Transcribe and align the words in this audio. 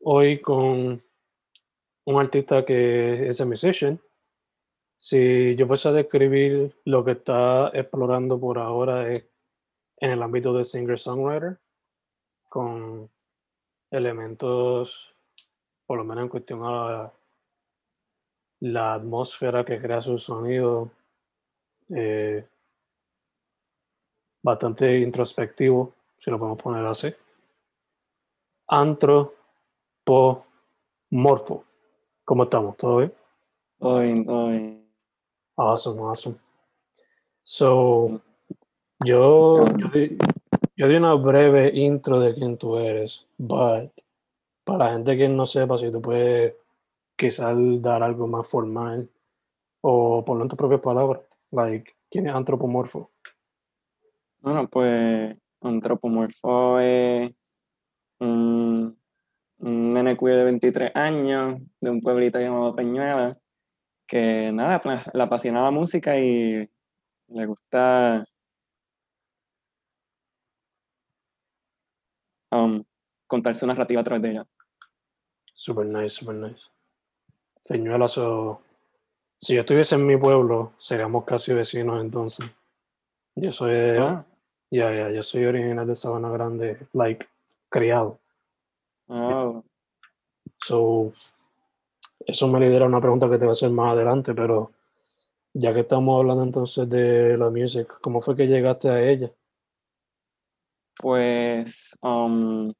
hoy 0.00 0.40
con 0.40 1.02
un 2.04 2.20
artista 2.20 2.64
que 2.64 3.28
es 3.28 3.40
a 3.40 3.44
musician. 3.44 4.00
Si 4.98 5.54
yo 5.56 5.66
fuese 5.66 5.88
a 5.88 5.92
describir 5.92 6.74
lo 6.84 7.04
que 7.04 7.12
está 7.12 7.68
explorando 7.68 8.38
por 8.38 8.58
ahora 8.58 9.10
es 9.10 9.26
en 9.96 10.10
el 10.10 10.22
ámbito 10.22 10.52
de 10.52 10.64
singer-songwriter, 10.64 11.58
con 12.48 13.10
elementos, 13.90 15.14
por 15.86 15.98
lo 15.98 16.04
menos 16.04 16.22
en 16.22 16.28
cuestión 16.28 17.10
la 18.60 18.94
atmósfera 18.94 19.64
que 19.64 19.80
crea 19.80 20.02
su 20.02 20.18
sonido, 20.18 20.90
eh, 21.94 22.46
bastante 24.42 24.98
introspectivo, 25.00 25.94
si 26.18 26.30
lo 26.30 26.38
podemos 26.38 26.62
poner 26.62 26.86
así. 26.86 27.14
Antro 28.68 29.39
Morfo. 31.10 31.64
¿Cómo 32.24 32.42
estamos? 32.44 32.76
¿Todo 32.76 32.96
bien? 32.98 33.12
Awesome, 35.56 36.00
awesome. 36.02 36.36
So, 37.44 38.20
yo, 39.04 39.64
yo, 39.76 39.88
di, 39.88 40.18
yo 40.76 40.88
di 40.88 40.96
una 40.96 41.14
breve 41.14 41.70
intro 41.74 42.18
de 42.18 42.34
quién 42.34 42.56
tú 42.56 42.76
eres, 42.76 43.24
but 43.38 43.92
para 44.64 44.86
la 44.86 44.92
gente 44.92 45.16
que 45.16 45.28
no 45.28 45.46
sepa, 45.46 45.78
si 45.78 45.92
tú 45.92 46.02
puedes 46.02 46.54
quizás 47.16 47.56
dar 47.80 48.02
algo 48.02 48.26
más 48.26 48.48
formal 48.48 49.08
o 49.80 50.24
poner 50.24 50.42
en 50.42 50.48
tus 50.48 50.58
propias 50.58 50.80
palabras, 50.80 51.22
like, 51.52 51.94
¿quién 52.10 52.26
es 52.26 52.34
antropomorfo? 52.34 53.10
Bueno, 54.40 54.68
pues 54.68 55.36
antropomorfo 55.60 56.80
es 56.80 57.32
un 58.18 58.99
un 59.60 59.94
nene 59.94 60.16
de 60.16 60.44
23 60.44 60.92
años, 60.94 61.60
de 61.80 61.90
un 61.90 62.00
pueblito 62.00 62.40
llamado 62.40 62.74
Peñuela, 62.74 63.38
que 64.06 64.50
nada, 64.52 64.80
pues, 64.80 65.14
le 65.14 65.22
apasiona 65.22 65.62
la 65.62 65.70
música 65.70 66.18
y 66.18 66.68
le 67.28 67.46
gusta 67.46 68.24
um, 72.50 72.82
contar 73.26 73.54
su 73.54 73.66
narrativa 73.66 74.00
a 74.00 74.04
través 74.04 74.22
de 74.22 74.30
ella. 74.30 74.46
Super 75.54 75.86
nice, 75.86 76.10
super 76.10 76.34
nice. 76.34 76.60
Peñuela, 77.68 78.08
so, 78.08 78.62
si 79.38 79.54
yo 79.54 79.60
estuviese 79.60 79.94
en 79.94 80.06
mi 80.06 80.16
pueblo, 80.16 80.72
seríamos 80.78 81.24
casi 81.24 81.52
vecinos 81.52 82.00
entonces. 82.00 82.46
Yo 83.36 83.52
soy, 83.52 83.74
ah. 83.98 84.24
ya, 84.70 84.92
ya, 84.92 85.10
yo 85.10 85.22
soy 85.22 85.44
original 85.44 85.86
de 85.86 85.94
Sabana 85.94 86.30
Grande, 86.30 86.88
like, 86.94 87.26
criado. 87.68 88.18
Oh. 89.12 89.64
So, 90.66 91.12
eso 92.26 92.48
me 92.48 92.60
lidera 92.60 92.84
a 92.84 92.88
una 92.88 93.00
pregunta 93.00 93.28
que 93.28 93.38
te 93.38 93.44
voy 93.44 93.50
a 93.50 93.52
hacer 93.52 93.70
más 93.70 93.92
adelante, 93.94 94.34
pero 94.34 94.72
ya 95.54 95.74
que 95.74 95.80
estamos 95.80 96.20
hablando 96.20 96.44
entonces 96.44 96.88
de 96.88 97.36
la 97.36 97.50
música, 97.50 97.98
¿cómo 98.02 98.20
fue 98.20 98.36
que 98.36 98.46
llegaste 98.46 98.88
a 98.88 99.02
ella? 99.02 99.32
Pues, 100.96 101.98
um, 102.02 102.72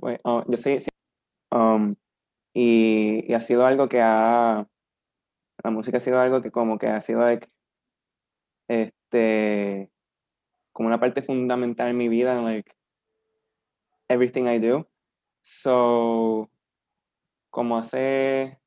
pues 0.00 0.18
oh, 0.24 0.42
yo 0.48 0.56
sí, 0.56 0.78
um, 1.52 1.94
y, 2.54 3.24
y, 3.30 3.34
ha 3.34 3.40
sido 3.40 3.66
algo 3.66 3.88
que 3.88 4.00
ha, 4.02 4.66
la 5.64 5.70
música 5.70 5.98
ha 5.98 6.00
sido 6.00 6.20
algo 6.20 6.42
que 6.42 6.50
como 6.50 6.78
que 6.78 6.88
ha 6.88 7.00
sido 7.00 7.28
este, 7.28 7.48
como 10.72 10.88
una 10.88 11.00
parte 11.00 11.22
fundamental 11.22 11.88
en 11.88 11.96
mi 11.96 12.08
vida, 12.08 12.40
like, 12.42 12.72
everything 14.08 14.46
I 14.46 14.58
do. 14.58 14.88
So, 15.40 16.50
como 17.50 17.78
hace, 17.78 18.58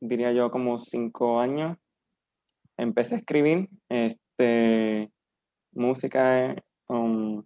diría 0.00 0.32
yo, 0.32 0.50
como 0.50 0.78
cinco 0.78 1.40
años, 1.40 1.76
empecé 2.76 3.16
a 3.16 3.18
escribir 3.18 3.68
este, 3.88 5.12
música, 5.72 6.54
um, 6.88 7.44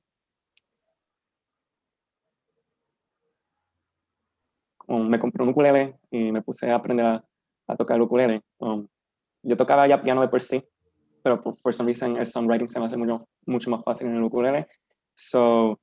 um, 4.89 5.09
me 5.09 5.19
compré 5.19 5.43
un 5.43 5.51
ukulele 5.51 5.99
y 6.11 6.33
me 6.33 6.43
puse 6.43 6.71
a 6.71 6.77
aprender 6.77 7.07
a, 7.07 7.77
tocar 7.77 7.97
el 7.97 8.03
ukulele. 8.03 8.43
Um, 8.59 8.87
yo 9.43 9.57
tocaba 9.57 9.87
ya 9.89 10.03
piano 10.03 10.21
de 10.21 10.29
por 10.29 10.41
sí, 10.41 10.63
pero 11.27 11.43
por, 11.43 11.57
for 11.57 11.75
some 11.75 11.89
reason 11.89 12.17
el 12.17 12.25
songwriting 12.25 12.69
se 12.69 12.79
me 12.79 12.87
hace 12.87 12.97
mucho, 12.97 13.29
mucho 13.47 13.69
más 13.69 13.83
fácil 13.83 14.07
en 14.07 14.15
el 14.15 14.23
ukulele. 14.23 14.69
So, 15.17 15.81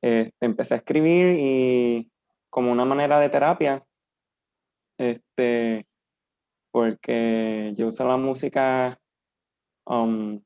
este, 0.00 0.32
empecé 0.40 0.74
a 0.74 0.76
escribir 0.76 1.36
y 1.40 2.08
como 2.50 2.70
una 2.70 2.84
manera 2.84 3.18
de 3.18 3.30
terapia, 3.30 3.84
este, 4.96 5.88
porque 6.70 7.72
yo 7.76 7.88
uso 7.88 8.06
la 8.06 8.16
música 8.16 8.96
um, 9.86 10.40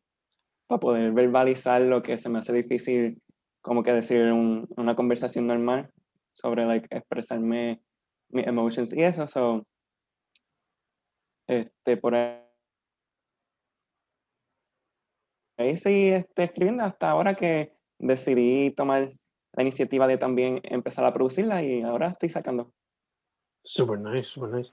para 0.69 0.81
poder 0.81 1.13
verbalizar 1.13 1.83
lo 1.83 2.03
que 2.03 2.17
se 2.17 2.31
me 2.31 2.39
hace 2.39 2.55
difícil, 2.55 3.23
como 3.61 3.83
que 3.83 3.93
decir 3.93 4.23
un, 4.33 4.67
una 4.79 4.95
conversación 4.95 5.47
normal 5.47 5.91
sobre 6.33 6.65
like, 6.65 6.89
expresarme 6.89 7.83
mis 8.31 8.47
emotions 8.47 8.95
y 8.95 9.03
eso. 9.03 9.27
So, 9.27 9.63
este, 11.47 11.99
por 11.99 12.15
ahí 12.15 12.44
ahí 15.57 15.77
seguí 15.77 16.09
este, 16.09 16.45
escribiendo 16.45 16.85
hasta 16.85 17.11
ahora 17.11 17.35
que 17.35 17.73
decidí 17.99 18.71
tomar 18.71 19.09
la 19.53 19.63
iniciativa 19.63 20.07
de 20.07 20.19
también 20.19 20.61
empezar 20.65 21.05
a 21.05 21.13
producirla 21.13 21.63
y 21.63 21.83
ahora 21.83 22.09
estoy 22.09 22.29
sacando. 22.29 22.73
Super 23.63 23.99
nice, 23.99 24.29
super 24.29 24.51
nice. 24.51 24.71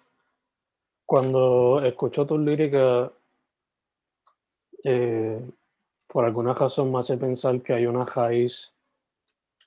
Cuando 1.05 1.83
escucho 1.83 2.25
tus 2.25 2.39
líricas, 2.39 3.11
eh, 4.83 5.41
por 6.07 6.25
alguna 6.25 6.53
razón 6.53 6.91
me 6.91 6.99
hace 6.99 7.17
pensar 7.17 7.61
que 7.61 7.73
hay 7.73 7.85
una 7.85 8.05
raíz 8.05 8.71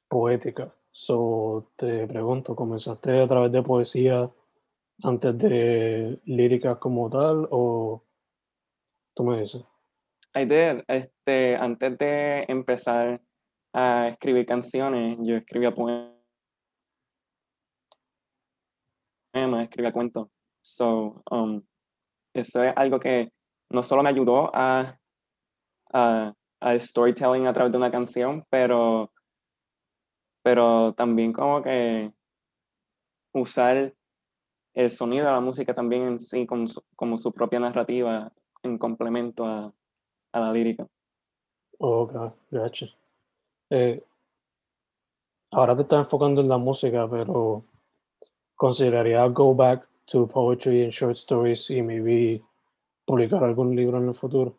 poética. 0.08 0.74
So, 0.90 1.70
te 1.76 2.06
pregunto, 2.06 2.54
¿comenzaste 2.54 3.20
a 3.20 3.26
través 3.26 3.50
de 3.52 3.62
poesía 3.62 4.30
antes 5.02 5.38
de 5.38 6.20
líricas 6.24 6.78
como 6.78 7.10
tal 7.10 7.48
o 7.50 8.02
tú 9.14 9.24
me 9.24 9.40
dices? 9.40 9.62
I 10.34 10.44
did. 10.44 10.82
Este, 10.88 11.56
antes 11.56 11.96
de 11.96 12.44
empezar 12.48 13.20
a 13.72 14.08
escribir 14.08 14.44
canciones, 14.46 15.18
yo 15.22 15.36
escribía 15.36 15.70
poemas, 15.70 16.10
escribía 19.62 19.92
cuentos. 19.92 20.28
So, 20.60 21.22
um, 21.30 21.62
eso 22.34 22.64
es 22.64 22.72
algo 22.76 22.98
que 22.98 23.30
no 23.70 23.82
solo 23.84 24.02
me 24.02 24.08
ayudó 24.10 24.50
a, 24.54 24.98
a, 25.92 26.34
al 26.60 26.80
storytelling 26.80 27.46
a 27.46 27.52
través 27.52 27.70
de 27.70 27.78
una 27.78 27.92
canción, 27.92 28.42
pero, 28.50 29.12
pero 30.42 30.94
también 30.94 31.32
como 31.32 31.62
que 31.62 32.10
usar 33.32 33.94
el 34.74 34.90
sonido 34.90 35.26
de 35.26 35.32
la 35.32 35.40
música 35.40 35.74
también 35.74 36.04
en 36.04 36.20
sí 36.20 36.44
como 36.46 36.66
su, 36.66 36.82
como 36.96 37.18
su 37.18 37.32
propia 37.32 37.60
narrativa 37.60 38.32
en 38.62 38.78
complemento 38.78 39.46
a, 39.46 39.72
a 40.34 40.40
la 40.40 40.52
lírica. 40.52 40.86
Oh, 41.78 42.02
okay, 42.02 42.30
gotcha. 42.50 42.86
Eh, 43.70 44.02
ahora 45.52 45.76
te 45.76 45.82
estás 45.82 46.00
enfocando 46.00 46.40
en 46.40 46.48
la 46.48 46.58
música, 46.58 47.08
pero 47.08 47.64
consideraría 48.56 49.24
go 49.28 49.54
back 49.54 49.88
to 50.06 50.26
poetry 50.26 50.84
and 50.84 50.92
short 50.92 51.16
stories 51.16 51.70
y 51.70 51.82
maybe 51.82 52.42
publicar 53.06 53.44
algún 53.44 53.76
libro 53.76 53.98
en 53.98 54.08
el 54.08 54.14
futuro. 54.14 54.56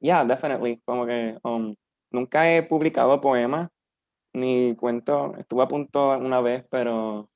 Yeah, 0.00 0.24
definitely. 0.24 0.80
Como 0.84 1.06
que 1.06 1.38
um, 1.42 1.74
nunca 2.12 2.48
he 2.48 2.62
publicado 2.62 3.20
poemas 3.20 3.68
ni 4.32 4.76
cuento. 4.76 5.34
Estuve 5.36 5.64
a 5.64 5.68
punto 5.68 6.16
una 6.16 6.40
vez, 6.40 6.68
pero 6.70 7.28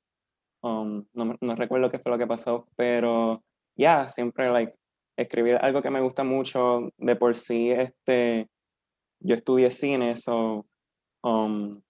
um, 0.61 1.05
no, 1.13 1.35
no, 1.41 1.55
recuerdo 1.55 1.91
qué 1.91 1.99
fue 1.99 2.11
lo 2.11 2.17
que 2.17 2.27
pasó. 2.27 2.65
Pero 2.77 3.43
ya, 3.75 4.03
yeah, 4.03 4.07
siempre 4.07 4.49
like 4.49 4.73
escribir 5.17 5.57
algo 5.61 5.81
que 5.81 5.89
me 5.89 6.01
gusta 6.01 6.23
mucho 6.23 6.89
de 6.97 7.15
por 7.15 7.35
sí. 7.35 7.71
Este, 7.71 8.49
yo 9.19 9.35
estudié 9.35 9.71
cine, 9.71 10.15
so 10.15 10.63
um, 11.23 11.81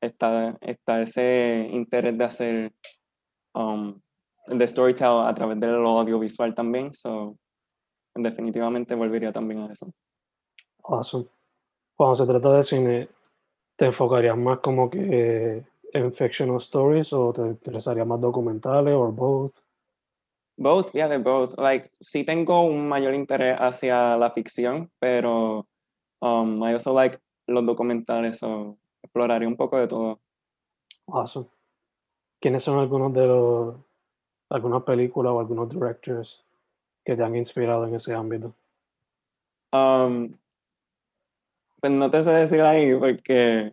está, 0.00 0.58
ese 0.60 1.68
interés 1.72 2.16
de 2.16 2.24
hacer 2.24 2.72
um, 3.54 3.98
de 4.46 4.66
storytelling 4.66 5.26
a 5.26 5.34
través 5.34 5.60
del 5.60 5.84
audiovisual 5.84 6.54
también. 6.54 6.92
So, 6.92 7.36
definitivamente 8.14 8.94
volvería 8.94 9.32
también 9.32 9.60
a 9.62 9.72
eso. 9.72 9.92
Awesome. 10.84 11.26
Cuando 11.94 12.16
se 12.16 12.26
trata 12.26 12.52
de 12.52 12.62
cine, 12.62 13.08
¿te 13.76 13.86
enfocarías 13.86 14.36
más 14.36 14.60
como 14.60 14.88
que 14.88 15.64
en 15.92 16.14
fictional 16.14 16.58
stories 16.58 17.12
o 17.12 17.32
te 17.32 17.42
interesaría 17.42 18.04
más 18.04 18.20
documentales 18.20 18.94
o 18.94 19.12
both? 19.12 19.54
Both, 20.58 20.92
yeah, 20.92 21.06
de 21.06 21.18
both. 21.18 21.56
Like, 21.56 21.90
sí 22.00 22.24
tengo 22.24 22.62
un 22.62 22.88
mayor 22.88 23.14
interés 23.14 23.56
hacia 23.60 24.16
la 24.16 24.32
ficción, 24.32 24.90
pero 24.98 25.68
um, 26.20 26.62
I 26.64 26.74
also 26.74 26.92
like 26.92 27.20
los 27.46 27.64
documentales, 27.64 28.40
so 28.40 28.76
exploraría 29.00 29.46
un 29.46 29.56
poco 29.56 29.78
de 29.78 29.86
todo. 29.86 30.20
Awesome. 31.06 31.46
¿Quiénes 32.40 32.64
son 32.64 32.80
algunos 32.80 33.12
de 33.14 33.26
los, 33.26 33.76
algunas 34.50 34.82
películas 34.82 35.32
o 35.32 35.38
algunos 35.38 35.68
directors 35.68 36.42
que 37.04 37.14
te 37.14 37.22
han 37.22 37.36
inspirado 37.36 37.86
en 37.86 37.94
ese 37.94 38.12
ámbito? 38.12 38.52
Um, 39.72 40.36
pues 41.80 41.92
no 41.92 42.10
te 42.10 42.24
sé 42.24 42.30
decir 42.30 42.62
ahí 42.62 42.94
porque 42.98 43.72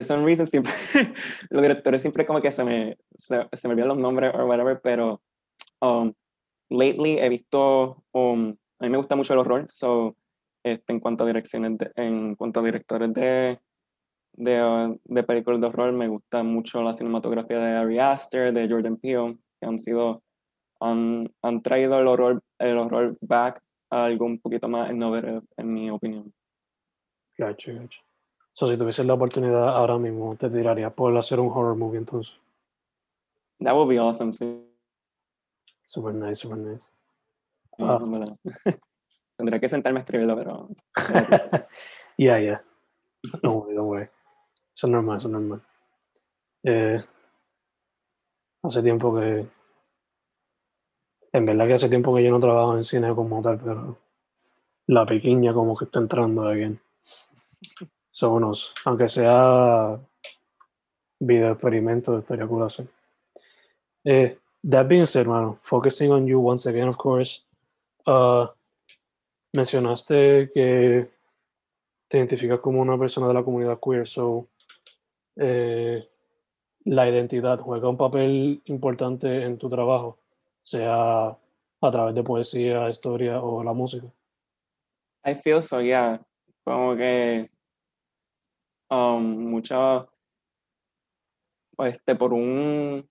some 0.00 0.24
reason 0.24 0.46
siempre 0.46 0.72
los 1.50 1.62
directores 1.62 2.02
siempre 2.02 2.26
como 2.26 2.40
que 2.40 2.52
se 2.52 2.64
me 2.64 2.98
se, 3.16 3.48
se 3.52 3.68
me 3.68 3.72
olvidan 3.72 3.88
los 3.88 3.98
nombres 3.98 4.34
o 4.34 4.46
whatever 4.46 4.80
pero 4.82 5.22
um, 5.80 6.12
lately 6.68 7.18
he 7.18 7.28
visto 7.28 8.04
um, 8.12 8.54
a 8.78 8.84
mí 8.84 8.90
me 8.90 8.98
gusta 8.98 9.16
mucho 9.16 9.32
el 9.32 9.40
horror 9.40 9.66
so 9.70 10.16
este, 10.64 10.92
en 10.92 11.00
cuanto 11.00 11.24
a 11.24 11.26
direcciones 11.26 11.78
de, 11.78 11.90
en 11.96 12.34
cuanto 12.34 12.60
a 12.60 12.64
directores 12.64 13.12
de 13.14 13.58
de, 14.38 14.98
de 15.04 15.22
películas 15.22 15.60
de 15.60 15.66
horror 15.66 15.92
me 15.92 16.08
gusta 16.08 16.42
mucho 16.42 16.82
la 16.82 16.92
cinematografía 16.92 17.58
de 17.58 17.72
Ari 17.76 17.98
Aster 17.98 18.52
de 18.52 18.68
Jordan 18.68 18.98
Peele 18.98 19.38
que 19.58 19.66
han 19.66 19.78
sido 19.78 20.22
han, 20.78 21.32
han 21.40 21.62
traído 21.62 21.98
el 21.98 22.06
horror 22.06 22.42
el 22.58 22.76
horror 22.76 23.16
back 23.22 23.58
a 23.90 24.04
algo 24.04 24.26
un 24.26 24.38
poquito 24.38 24.68
más 24.68 24.90
innovador 24.90 25.42
en 25.56 25.72
mi 25.72 25.90
opinión 25.90 26.34
Gotcha, 27.38 27.70
gotcha. 27.72 28.05
So, 28.56 28.70
si 28.70 28.78
tuvieses 28.78 29.04
la 29.04 29.12
oportunidad 29.12 29.68
ahora 29.68 29.98
mismo, 29.98 30.34
te 30.34 30.48
tirarías 30.48 30.90
por 30.94 31.14
hacer 31.18 31.38
un 31.38 31.50
horror 31.50 31.76
movie 31.76 31.98
entonces. 31.98 32.34
That 33.60 33.74
would 33.74 33.86
be 33.86 33.98
awesome, 33.98 34.32
sí. 34.32 34.66
Super 35.86 36.14
nice, 36.14 36.36
super 36.36 36.56
nice. 36.56 36.82
Tendría 39.36 39.60
que 39.60 39.68
sentarme 39.68 39.98
a 39.98 40.02
escribirlo, 40.04 40.38
pero. 40.38 40.68
yeah, 42.16 42.38
yeah. 42.38 42.62
Don't 43.42 43.56
worry, 43.56 43.74
don't 43.74 43.88
worry. 43.88 44.08
Eso 44.74 44.86
es 44.86 44.90
normal, 44.90 45.18
eso 45.18 45.28
es 45.28 45.32
normal. 45.32 45.62
Eh, 46.62 47.04
hace 48.62 48.82
tiempo 48.82 49.14
que. 49.14 49.46
En 51.30 51.44
verdad 51.44 51.66
que 51.66 51.74
hace 51.74 51.90
tiempo 51.90 52.14
que 52.16 52.24
yo 52.24 52.30
no 52.30 52.40
trabajo 52.40 52.74
en 52.74 52.84
cine 52.86 53.14
como 53.14 53.42
tal, 53.42 53.60
pero 53.60 53.98
la 54.86 55.04
pequeña 55.04 55.52
como 55.52 55.76
que 55.76 55.84
está 55.84 55.98
entrando 55.98 56.48
bien. 56.52 56.80
Son 58.16 58.32
unos, 58.32 58.72
aunque 58.86 59.10
sea 59.10 60.00
video 61.20 61.52
experimento, 61.52 62.18
estaría 62.18 62.46
cool. 62.46 62.66
Eh, 64.04 64.38
that 64.70 64.88
being 64.88 65.06
said, 65.06 65.26
hermano, 65.26 65.58
focusing 65.62 66.10
on 66.10 66.26
you 66.26 66.40
once 66.40 66.66
again, 66.66 66.88
of 66.88 66.96
course. 66.96 67.42
Uh, 68.06 68.46
mencionaste 69.52 70.50
que 70.54 71.10
te 72.08 72.16
identificas 72.16 72.60
como 72.60 72.80
una 72.80 72.96
persona 72.96 73.28
de 73.28 73.34
la 73.34 73.44
comunidad 73.44 73.78
queer, 73.78 74.08
so 74.08 74.48
eh, 75.36 76.08
la 76.86 77.10
identidad 77.10 77.60
juega 77.60 77.90
un 77.90 77.98
papel 77.98 78.62
importante 78.64 79.42
en 79.42 79.58
tu 79.58 79.68
trabajo, 79.68 80.16
sea 80.62 81.36
a 81.82 81.90
través 81.90 82.14
de 82.14 82.22
poesía, 82.22 82.88
historia 82.88 83.42
o 83.42 83.62
la 83.62 83.74
música. 83.74 84.06
I 85.22 85.34
feel 85.34 85.62
so, 85.62 85.82
yeah. 85.82 86.18
Como 86.64 86.96
que 86.96 87.50
um, 88.90 89.50
mucho, 89.50 90.06
este, 91.78 92.14
por 92.14 92.32
un, 92.32 93.08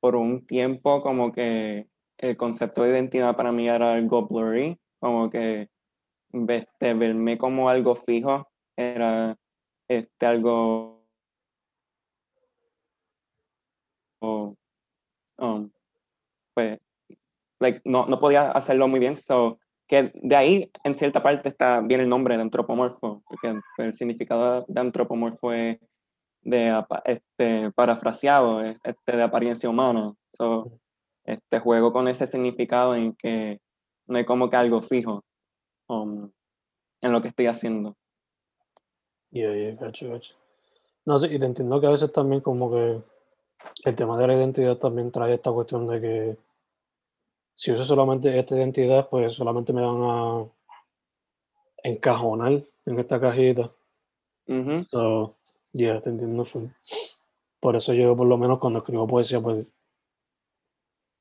por 0.00 0.16
un 0.16 0.46
tiempo 0.46 1.02
como 1.02 1.32
que 1.32 1.88
el 2.18 2.36
concepto 2.36 2.82
de 2.82 2.90
identidad 2.90 3.36
para 3.36 3.52
mí 3.52 3.68
era 3.68 3.94
algo 3.94 4.26
blurry, 4.26 4.78
como 4.98 5.30
que 5.30 5.68
este, 6.48 6.94
verme 6.94 7.38
como 7.38 7.68
algo 7.68 7.94
fijo 7.94 8.48
era 8.76 9.36
este, 9.88 10.26
algo 10.26 11.00
um, 15.40 15.70
pues 16.54 16.78
like, 17.58 17.80
no, 17.84 18.06
no 18.06 18.20
podía 18.20 18.50
hacerlo 18.52 18.88
muy 18.88 19.00
bien 19.00 19.16
so 19.16 19.58
que 19.90 20.12
de 20.14 20.36
ahí 20.36 20.70
en 20.84 20.94
cierta 20.94 21.20
parte 21.20 21.48
está 21.48 21.80
bien 21.80 22.00
el 22.00 22.08
nombre 22.08 22.36
de 22.36 22.42
antropomorfo, 22.42 23.24
porque 23.26 23.60
el 23.78 23.92
significado 23.92 24.64
de 24.68 24.80
antropomorfo 24.80 25.52
es 25.52 25.80
de 26.42 26.80
este, 27.06 27.72
parafraseado, 27.72 28.62
este, 28.62 29.16
de 29.16 29.22
apariencia 29.22 29.68
humana. 29.68 30.14
So, 30.32 30.70
este 31.24 31.58
juego 31.58 31.92
con 31.92 32.06
ese 32.06 32.28
significado 32.28 32.94
en 32.94 33.16
que 33.16 33.58
no 34.06 34.18
hay 34.18 34.24
como 34.24 34.48
que 34.48 34.54
algo 34.54 34.80
fijo 34.80 35.24
um, 35.88 36.30
en 37.02 37.12
lo 37.12 37.20
que 37.20 37.26
estoy 37.26 37.48
haciendo. 37.48 37.96
Yeah, 39.32 39.52
yeah, 39.56 39.74
gotcha, 39.74 40.06
gotcha. 40.06 40.34
No 41.04 41.18
sé, 41.18 41.34
y 41.34 41.38
te 41.40 41.46
entiendo 41.46 41.80
que 41.80 41.88
a 41.88 41.90
veces 41.90 42.12
también 42.12 42.42
como 42.42 42.70
que 42.70 43.02
el 43.86 43.96
tema 43.96 44.16
de 44.16 44.28
la 44.28 44.36
identidad 44.36 44.76
también 44.76 45.10
trae 45.10 45.34
esta 45.34 45.50
cuestión 45.50 45.88
de 45.88 46.00
que 46.00 46.36
si 47.60 47.70
uso 47.72 47.84
solamente 47.84 48.38
esta 48.38 48.56
identidad, 48.56 49.10
pues 49.10 49.34
solamente 49.34 49.74
me 49.74 49.82
van 49.82 50.02
a 50.02 50.46
encajonar 51.82 52.64
en 52.86 52.98
esta 52.98 53.20
cajita. 53.20 53.70
Uh 54.48 54.82
So, 54.88 55.36
yeah, 55.72 56.00
te 56.00 56.08
entiendo. 56.08 56.46
Por 57.60 57.76
eso 57.76 57.92
yo, 57.92 58.16
por 58.16 58.26
lo 58.26 58.38
menos, 58.38 58.60
cuando 58.60 58.78
escribo 58.78 59.06
poesía, 59.06 59.42
pues 59.42 59.66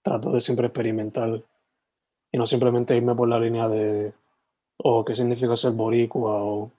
trato 0.01 0.31
de 0.31 0.39
siempre 0.39 0.67
experimentar 0.67 1.43
y 2.31 2.37
no 2.37 2.47
simplemente 2.47 2.95
irme 2.95 3.15
por 3.15 3.27
la 3.27 3.37
línea 3.37 3.67
de 3.67 4.13
o 4.77 5.03
qué 5.03 5.17
significa 5.17 5.57
ser 5.57 5.73
boricua 5.73 6.41
o 6.41 6.71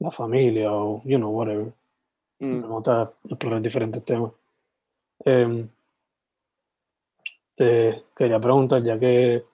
la 0.00 0.10
familia 0.10 0.72
o, 0.72 1.02
you 1.04 1.18
know, 1.18 1.30
whatever. 1.30 1.72
Mm. 2.40 2.62
Me 2.62 2.66
gusta 2.66 3.12
explorar 3.28 3.62
diferentes 3.62 4.04
temas. 4.04 4.32
Um, 5.24 5.68
te 7.54 8.04
quería 8.16 8.40
preguntar, 8.40 8.82
ya 8.82 8.98
que 8.98 9.44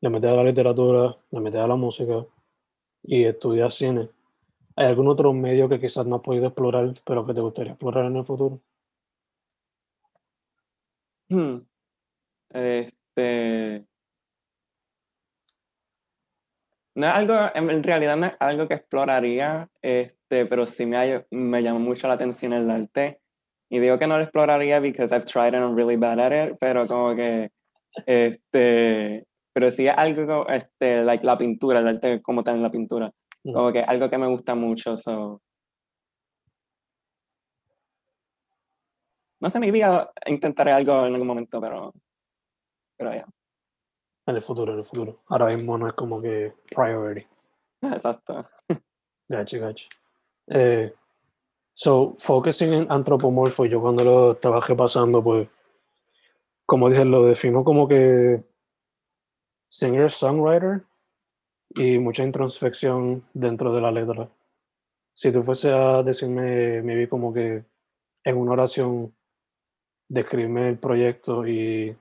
le 0.00 0.10
metes 0.10 0.30
a 0.30 0.34
la 0.34 0.44
literatura, 0.44 1.16
le 1.30 1.40
metes 1.40 1.60
a 1.60 1.66
la 1.66 1.76
música 1.76 2.26
y 3.02 3.24
estudias 3.24 3.74
cine, 3.74 4.10
¿hay 4.76 4.86
algún 4.86 5.08
otro 5.08 5.32
medio 5.32 5.68
que 5.68 5.80
quizás 5.80 6.06
no 6.06 6.16
has 6.16 6.22
podido 6.22 6.46
explorar, 6.46 6.92
pero 7.04 7.26
que 7.26 7.34
te 7.34 7.40
gustaría 7.40 7.72
explorar 7.72 8.06
en 8.06 8.16
el 8.16 8.24
futuro? 8.24 8.60
Hmm. 11.28 11.58
Este. 12.50 13.86
No 16.94 17.06
es 17.06 17.12
algo, 17.12 17.34
en 17.54 17.82
realidad 17.82 18.16
no 18.16 18.26
es 18.26 18.36
algo 18.40 18.68
que 18.68 18.74
exploraría, 18.74 19.68
este, 19.82 20.46
pero 20.46 20.66
sí 20.66 20.86
me, 20.86 21.26
me 21.30 21.62
llamó 21.62 21.78
mucho 21.78 22.08
la 22.08 22.14
atención 22.14 22.54
el 22.54 22.70
arte 22.70 23.20
y 23.68 23.80
digo 23.80 23.98
que 23.98 24.06
no 24.06 24.16
lo 24.16 24.24
exploraría 24.24 24.80
because 24.80 25.14
I've 25.14 25.24
tried 25.24 25.54
and 25.54 25.64
I'm 25.64 25.74
really 25.74 25.96
bad 25.96 26.20
at 26.20 26.32
it, 26.32 26.56
pero 26.60 26.86
como 26.86 27.14
que, 27.16 27.50
este, 28.06 29.26
pero 29.52 29.70
sí 29.70 29.88
es 29.88 29.94
algo, 29.96 30.46
este, 30.48 31.04
like 31.04 31.24
la 31.24 31.36
pintura, 31.36 31.80
el 31.80 31.88
arte 31.88 32.22
como 32.22 32.44
tal 32.44 32.56
en 32.56 32.62
la 32.62 32.70
pintura. 32.70 33.12
Mm. 33.42 33.52
Como 33.52 33.72
que 33.72 33.80
algo 33.80 34.08
que 34.08 34.18
me 34.18 34.28
gusta 34.28 34.54
mucho, 34.54 34.96
so. 34.96 35.40
No 39.40 39.50
sé, 39.50 39.60
mi 39.60 39.70
vida 39.70 40.10
intentaré 40.26 40.72
algo 40.72 41.06
en 41.06 41.12
algún 41.12 41.26
momento, 41.26 41.60
pero, 41.60 41.92
pero 42.96 43.12
ya. 43.12 43.26
En 44.26 44.36
el 44.36 44.42
futuro, 44.42 44.72
en 44.72 44.80
el 44.80 44.84
futuro. 44.84 45.22
Ahora 45.28 45.54
mismo 45.54 45.76
no 45.76 45.88
es 45.88 45.94
como 45.94 46.20
que 46.20 46.52
priority. 46.74 47.26
Exacto. 47.82 48.48
Gotcha, 49.28 49.58
gotcha. 49.58 49.86
Eh, 50.48 50.92
so, 51.76 52.16
focusing 52.18 52.72
en 52.72 52.90
antropomorfo, 52.90 53.66
yo 53.66 53.82
cuando 53.82 54.02
lo 54.02 54.36
trabajé 54.38 54.74
pasando, 54.74 55.22
pues, 55.22 55.46
como 56.64 56.88
dije, 56.88 57.04
lo 57.04 57.24
defino 57.24 57.64
como 57.64 57.86
que 57.86 58.42
singer-songwriter 59.68 60.84
y 61.70 61.98
mucha 61.98 62.24
introspección 62.24 63.24
dentro 63.34 63.74
de 63.74 63.80
la 63.82 63.92
letra. 63.92 64.30
Si 65.14 65.30
tú 65.30 65.42
fuese 65.42 65.70
a 65.70 66.02
decirme, 66.02 66.80
me 66.82 66.96
vi 66.96 67.08
como 67.08 67.32
que 67.32 67.64
en 68.24 68.36
una 68.36 68.52
oración, 68.52 69.14
describirme 70.08 70.70
el 70.70 70.78
proyecto 70.78 71.46
y, 71.46 71.94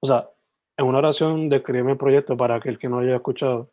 o 0.00 0.06
sea, 0.06 0.30
en 0.78 0.86
una 0.86 0.98
oración 0.98 1.50
describirme 1.50 1.92
el 1.92 1.98
proyecto 1.98 2.36
para 2.38 2.54
aquel 2.54 2.78
que 2.78 2.88
no 2.88 3.00
haya 3.00 3.16
escuchado. 3.16 3.70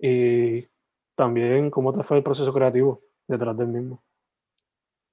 Y 0.00 0.66
también 1.14 1.70
cómo 1.70 1.92
te 1.92 2.04
fue 2.04 2.16
el 2.16 2.22
proceso 2.22 2.52
creativo 2.54 3.02
detrás 3.28 3.56
del 3.58 3.68
mismo. 3.68 4.02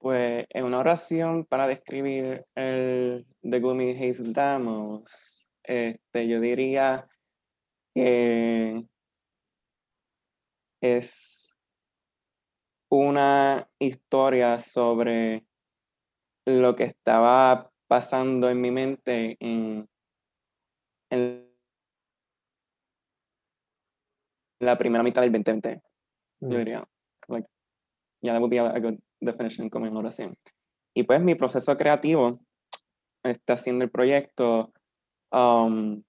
Pues 0.02 0.46
en 0.50 0.64
una 0.64 0.80
oración 0.80 1.44
para 1.44 1.68
describir 1.68 2.40
el 2.56 3.24
The 3.40 3.60
Gloomy 3.60 3.92
Hazel 3.92 4.32
Damos, 4.32 5.54
este, 5.62 6.26
yo 6.26 6.40
diría 6.40 7.08
que 7.94 8.84
es 10.80 11.56
una 12.90 13.70
historia 13.78 14.58
sobre 14.58 15.46
lo 16.46 16.74
que 16.74 16.82
estaba 16.82 17.70
pasando 17.86 18.50
en 18.50 18.60
mi 18.60 18.72
mente 18.72 19.36
en 19.38 19.88
en 21.12 21.46
la 24.60 24.78
primera 24.78 25.04
mitad 25.04 25.22
del 25.22 25.32
2020. 25.32 25.82
Yo 26.40 26.48
mm. 26.48 26.50
diría, 26.50 26.88
like, 27.28 27.46
yeah, 28.22 28.32
that 28.32 28.40
would 28.40 28.50
be 28.50 28.58
a, 28.58 28.80
good 28.80 28.98
definition 29.22 29.68
como 29.68 29.86
en 29.86 29.96
oración. 29.96 30.34
Y 30.94 31.04
pues 31.04 31.20
mi 31.20 31.34
proceso 31.34 31.76
creativo 31.76 32.40
está 33.22 33.54
haciendo 33.54 33.84
el 33.84 33.90
proyecto. 33.90 34.68
Um, 35.30 36.02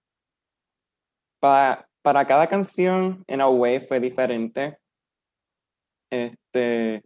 para, 1.39 1.87
para 2.01 2.25
cada 2.27 2.47
canción, 2.47 3.23
en 3.27 3.41
a 3.41 3.47
way, 3.47 3.79
fue 3.79 3.99
diferente. 3.99 4.77
Este, 6.11 7.01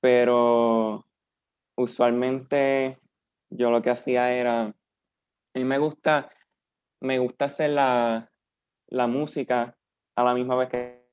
pero 0.00 1.04
usualmente 1.76 2.98
yo 3.50 3.70
lo 3.70 3.82
que 3.82 3.90
hacía 3.90 4.32
era, 4.32 4.62
a 4.64 4.74
mí 5.54 5.64
me 5.64 5.78
gusta 5.78 6.30
me 7.00 7.18
gusta 7.18 7.46
hacer 7.46 7.70
la, 7.70 8.28
música 9.08 9.76
a 10.16 10.24
la 10.24 10.34
misma 10.34 10.56
vez 10.56 10.68
que 10.68 11.05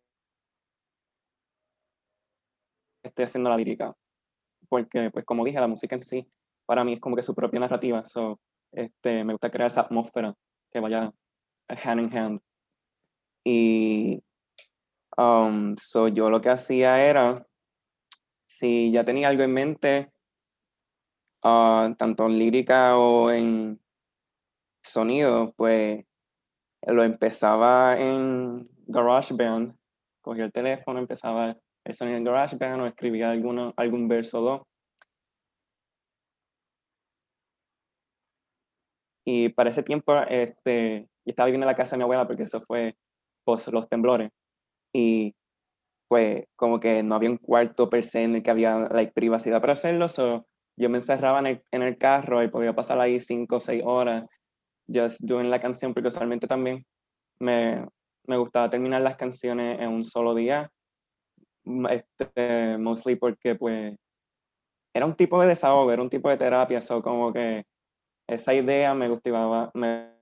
estoy 3.03 3.25
haciendo 3.25 3.49
la 3.49 3.57
lírica. 3.57 3.95
Porque, 4.69 5.11
pues 5.11 5.25
como 5.25 5.45
dije, 5.45 5.59
la 5.59 5.67
música 5.67 5.95
en 5.95 5.99
sí, 5.99 6.27
para 6.65 6.83
mí 6.83 6.93
es 6.93 6.99
como 6.99 7.15
que 7.15 7.23
su 7.23 7.35
propia 7.35 7.59
narrativa. 7.59 8.03
So, 8.03 8.39
este, 8.71 9.23
me 9.23 9.33
gusta 9.33 9.51
crear 9.51 9.67
esa 9.67 9.81
atmósfera 9.81 10.33
que 10.71 10.79
vaya 10.79 11.11
hand 11.67 12.01
in 12.01 12.17
hand. 12.17 12.41
Y 13.45 14.23
um, 15.17 15.75
so 15.77 16.07
yo 16.07 16.29
lo 16.29 16.41
que 16.41 16.49
hacía 16.49 17.05
era, 17.05 17.45
si 18.47 18.91
ya 18.91 19.03
tenía 19.03 19.27
algo 19.27 19.43
en 19.43 19.53
mente, 19.53 20.09
uh, 21.43 21.93
tanto 21.95 22.25
en 22.25 22.39
lírica 22.39 22.97
o 22.97 23.31
en 23.31 23.81
sonido, 24.81 25.53
pues 25.55 26.05
lo 26.87 27.03
empezaba 27.03 27.99
en 27.99 28.69
GarageBand, 28.87 29.75
cogía 30.21 30.45
el 30.45 30.51
teléfono, 30.51 30.99
empezaba 30.99 31.57
el 31.85 31.93
sonido 31.93 32.17
en 32.17 32.23
GarageBand 32.23 32.81
o 32.81 33.25
alguno, 33.25 33.73
algún 33.77 34.07
verso 34.07 34.39
o 34.39 34.41
dos. 34.41 34.61
Y 39.25 39.49
para 39.49 39.69
ese 39.69 39.83
tiempo, 39.83 40.13
este, 40.29 41.07
yo 41.25 41.29
estaba 41.31 41.47
viviendo 41.47 41.65
en 41.65 41.71
la 41.71 41.75
casa 41.75 41.91
de 41.91 41.97
mi 41.99 42.03
abuela 42.03 42.27
porque 42.27 42.43
eso 42.43 42.61
fue 42.61 42.95
post 43.45 43.69
los 43.69 43.87
temblores. 43.87 44.29
Y 44.93 45.35
pues 46.07 46.45
como 46.55 46.79
que 46.79 47.03
no 47.03 47.15
había 47.15 47.31
un 47.31 47.37
cuarto 47.37 47.89
per 47.89 48.05
se 48.05 48.23
en 48.23 48.35
el 48.35 48.43
que 48.43 48.51
había 48.51 48.77
like, 48.89 49.13
privacidad 49.13 49.61
para 49.61 49.73
hacerlo, 49.73 50.09
so, 50.09 50.45
yo 50.77 50.89
me 50.89 50.97
encerraba 50.97 51.39
en 51.39 51.47
el, 51.47 51.63
en 51.71 51.81
el 51.83 51.97
carro 51.97 52.43
y 52.43 52.49
podía 52.49 52.75
pasar 52.75 52.99
ahí 52.99 53.19
cinco 53.19 53.57
o 53.57 53.59
seis 53.59 53.81
horas 53.85 54.27
just 54.87 55.21
doing 55.21 55.49
la 55.49 55.61
canción, 55.61 55.93
porque 55.93 56.09
usualmente 56.09 56.47
también 56.47 56.85
me, 57.39 57.85
me 58.27 58.37
gustaba 58.37 58.69
terminar 58.69 59.01
las 59.01 59.15
canciones 59.15 59.79
en 59.79 59.89
un 59.89 60.05
solo 60.05 60.35
día, 60.35 60.71
este, 61.89 62.77
mostly 62.77 63.15
porque 63.15 63.55
pues 63.55 63.95
era 64.93 65.05
un 65.05 65.15
tipo 65.15 65.41
de 65.41 65.47
desahogo, 65.47 65.91
era 65.91 66.01
un 66.01 66.09
tipo 66.09 66.29
de 66.29 66.37
terapia, 66.37 66.81
so 66.81 67.01
como 67.01 67.33
que 67.33 67.65
esa 68.27 68.53
idea 68.53 68.93
me 68.93 69.09
gustaba, 69.09 69.71
me, 69.73 70.13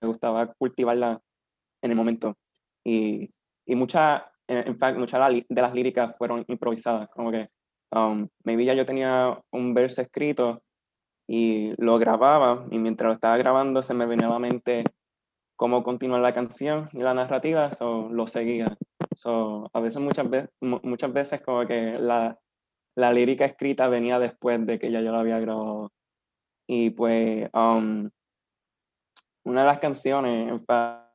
me 0.00 0.08
gustaba 0.08 0.52
cultivarla 0.54 1.20
en 1.82 1.90
el 1.90 1.96
momento. 1.96 2.36
Y, 2.84 3.30
y 3.66 3.74
muchas, 3.74 4.22
en 4.48 4.78
fact, 4.78 4.98
muchas 4.98 5.20
de 5.48 5.62
las 5.62 5.74
líricas 5.74 6.16
fueron 6.16 6.44
improvisadas, 6.48 7.08
como 7.08 7.30
que 7.30 7.46
um, 7.92 8.28
maybe 8.44 8.64
ya 8.64 8.74
yo 8.74 8.84
tenía 8.84 9.40
un 9.50 9.74
verso 9.74 10.02
escrito 10.02 10.62
y 11.26 11.72
lo 11.82 11.98
grababa 11.98 12.64
y 12.70 12.78
mientras 12.78 13.08
lo 13.08 13.14
estaba 13.14 13.36
grabando 13.36 13.82
se 13.82 13.94
me 13.94 14.06
venía 14.06 14.26
a 14.26 14.30
la 14.30 14.38
mente 14.38 14.84
cómo 15.56 15.82
continuar 15.82 16.20
la 16.20 16.34
canción 16.34 16.88
y 16.92 16.98
la 16.98 17.14
narrativa, 17.14 17.70
so 17.70 18.08
lo 18.10 18.26
seguía. 18.26 18.76
So, 19.14 19.70
a 19.72 19.80
veces, 19.80 20.00
muchas 20.00 20.28
veces, 20.28 20.50
muchas 20.60 21.12
veces 21.12 21.40
como 21.42 21.66
que 21.66 21.98
la, 21.98 22.38
la 22.96 23.12
lírica 23.12 23.44
escrita 23.44 23.88
venía 23.88 24.18
después 24.18 24.64
de 24.66 24.78
que 24.78 24.90
ya 24.90 25.00
yo 25.00 25.12
la 25.12 25.20
había 25.20 25.38
grabado. 25.40 25.92
Y 26.66 26.90
pues 26.90 27.48
um, 27.52 28.08
una 29.44 29.60
de 29.62 29.66
las 29.66 29.78
canciones, 29.78 30.48
en 30.48 30.64
fact, 30.64 31.10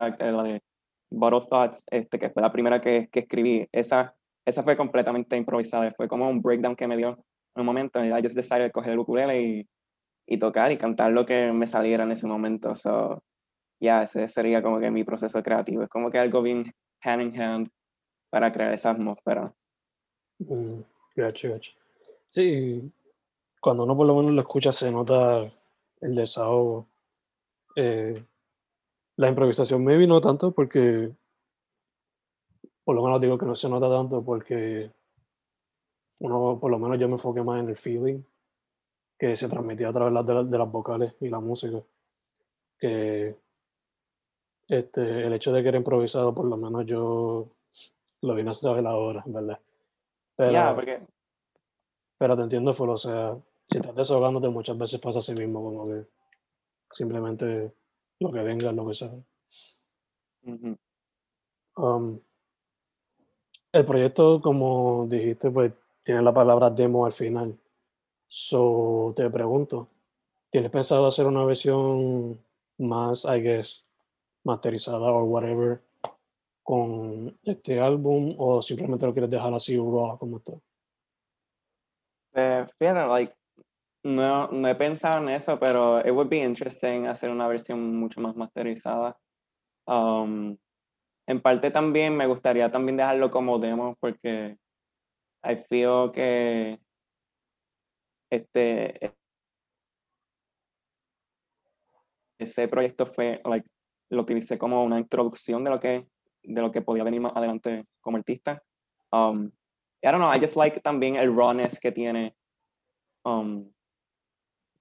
la 0.00 0.42
de 0.42 0.62
Bottle 1.10 1.46
Thoughts, 1.48 1.86
este, 1.90 2.18
que 2.18 2.30
fue 2.30 2.42
la 2.42 2.52
primera 2.52 2.80
que, 2.80 3.08
que 3.10 3.20
escribí, 3.20 3.66
esa 3.72 4.14
esa 4.44 4.62
fue 4.62 4.76
completamente 4.76 5.36
improvisada, 5.36 5.90
fue 5.92 6.08
como 6.08 6.28
un 6.28 6.42
breakdown 6.42 6.76
que 6.76 6.86
me 6.86 6.96
dio 6.96 7.10
en 7.10 7.60
un 7.60 7.66
momento. 7.66 8.04
I 8.04 8.22
just 8.22 8.36
decided 8.36 8.72
coger 8.72 8.92
el 8.92 8.98
ukulele 8.98 9.42
y, 9.42 9.68
y 10.26 10.38
tocar 10.38 10.72
y 10.72 10.78
cantar 10.78 11.12
lo 11.12 11.26
que 11.26 11.52
me 11.52 11.66
saliera 11.66 12.04
en 12.04 12.12
ese 12.12 12.26
momento. 12.26 12.74
So, 12.74 13.22
ya, 13.80 13.98
yeah, 13.98 14.02
ese 14.02 14.28
sería 14.28 14.62
como 14.62 14.80
que 14.80 14.90
mi 14.90 15.04
proceso 15.04 15.42
creativo. 15.42 15.82
Es 15.82 15.88
como 15.88 16.10
que 16.10 16.18
algo 16.18 16.42
bien 16.42 16.72
hand 17.02 17.22
in 17.22 17.40
hand 17.40 17.70
para 18.30 18.52
crear 18.52 18.72
esa 18.72 18.90
atmósfera. 18.90 19.54
Mm, 20.38 20.80
Sí, 22.30 22.92
cuando 23.60 23.84
uno 23.84 23.96
por 23.96 24.06
lo 24.06 24.16
menos 24.16 24.32
lo 24.32 24.40
escucha 24.40 24.72
se 24.72 24.90
nota 24.90 25.52
el 26.00 26.14
desahogo. 26.14 26.88
Eh, 27.76 28.24
la 29.16 29.28
improvisación 29.28 29.84
me 29.84 29.96
vino 29.96 30.20
tanto 30.20 30.52
porque 30.52 31.12
por 32.84 32.94
lo 32.94 33.02
menos 33.02 33.20
digo 33.20 33.38
que 33.38 33.46
no 33.46 33.54
se 33.56 33.68
nota 33.68 33.88
tanto 33.88 34.24
porque 34.24 34.90
uno, 36.20 36.58
por 36.60 36.70
lo 36.70 36.78
menos 36.78 36.98
yo 36.98 37.08
me 37.08 37.14
enfoqué 37.14 37.42
más 37.42 37.60
en 37.60 37.70
el 37.70 37.76
feeling 37.76 38.22
que 39.24 39.38
se 39.38 39.48
transmitía 39.48 39.88
a 39.88 39.92
través 39.92 40.26
de, 40.26 40.44
de 40.44 40.58
las 40.58 40.70
vocales 40.70 41.14
y 41.20 41.30
la 41.30 41.40
música. 41.40 41.80
Que 42.78 43.34
este, 44.68 45.26
el 45.26 45.32
hecho 45.32 45.50
de 45.50 45.62
que 45.62 45.68
era 45.68 45.78
improvisado, 45.78 46.34
por 46.34 46.44
lo 46.44 46.58
menos 46.58 46.84
yo 46.84 47.48
lo 48.20 48.34
vine 48.34 48.50
a 48.50 48.54
saber 48.54 48.86
ahora, 48.86 49.22
¿verdad? 49.26 49.58
Pero, 50.36 50.74
porque... 50.74 51.00
pero 52.18 52.36
te 52.36 52.42
entiendo, 52.42 52.74
Folo, 52.74 52.92
o 52.92 52.98
sea, 52.98 53.34
si 53.70 53.78
estás 53.78 53.94
desahogándote 53.94 54.48
muchas 54.48 54.76
veces 54.76 55.00
pasa 55.00 55.20
así 55.20 55.32
mismo, 55.34 55.62
como 55.62 55.88
que 55.88 56.04
simplemente 56.90 57.72
lo 58.20 58.30
que 58.30 58.42
venga 58.42 58.68
es 58.68 58.76
lo 58.76 58.86
que 58.86 58.94
sea. 58.94 59.10
El 63.72 63.86
proyecto, 63.86 64.42
como 64.42 65.06
dijiste, 65.08 65.50
pues 65.50 65.72
tiene 66.02 66.20
la 66.20 66.34
palabra 66.34 66.68
demo 66.68 67.06
al 67.06 67.14
final. 67.14 67.58
So, 68.36 69.12
te 69.14 69.30
pregunto, 69.30 69.90
¿Tienes 70.50 70.70
pensado 70.70 71.06
hacer 71.06 71.26
una 71.26 71.44
versión 71.44 72.40
más, 72.78 73.24
I 73.24 73.40
guess, 73.40 73.84
masterizada 74.44 75.10
o 75.10 75.24
whatever 75.24 75.82
con 76.62 77.36
este 77.42 77.80
álbum 77.80 78.34
o 78.38 78.62
simplemente 78.62 79.04
lo 79.04 79.12
quieres 79.12 79.30
dejar 79.30 79.54
así 79.54 79.76
raw 79.76 80.16
como 80.16 80.38
está? 80.38 80.52
Eh, 82.34 82.66
fíjate, 82.78 83.08
like, 83.08 83.32
no, 84.04 84.46
no 84.48 84.68
he 84.68 84.76
pensado 84.76 85.22
en 85.22 85.30
eso, 85.30 85.58
pero 85.58 85.98
it 86.00 86.12
would 86.12 86.28
be 86.28 86.38
interesting 86.38 87.06
hacer 87.06 87.30
una 87.30 87.48
versión 87.48 87.96
mucho 87.96 88.20
más 88.20 88.36
masterizada. 88.36 89.16
Um, 89.86 90.56
en 91.26 91.40
parte 91.40 91.72
también 91.72 92.16
me 92.16 92.26
gustaría 92.26 92.70
también 92.70 92.96
dejarlo 92.96 93.30
como 93.30 93.58
demo 93.58 93.96
porque 94.00 94.56
I 95.44 95.56
feel 95.56 96.12
que 96.12 96.83
este 98.36 99.14
ese 102.38 102.68
proyecto 102.68 103.06
fue 103.06 103.40
like 103.44 103.68
lo 104.10 104.22
utilicé 104.22 104.58
como 104.58 104.84
una 104.84 104.98
introducción 104.98 105.64
de 105.64 105.70
lo 105.70 105.80
que 105.80 106.06
de 106.42 106.60
lo 106.60 106.70
que 106.70 106.82
podía 106.82 107.04
venir 107.04 107.20
más 107.20 107.34
adelante 107.36 107.84
como 108.00 108.18
artista. 108.18 108.60
Um, 109.10 109.50
I 110.02 110.10
don't 110.10 110.18
know, 110.18 110.30
I 110.30 110.38
just 110.38 110.56
like 110.56 110.80
también 110.80 111.16
el 111.16 111.34
rawness 111.34 111.80
que 111.80 111.90
tiene 111.90 112.36
um, 113.24 113.72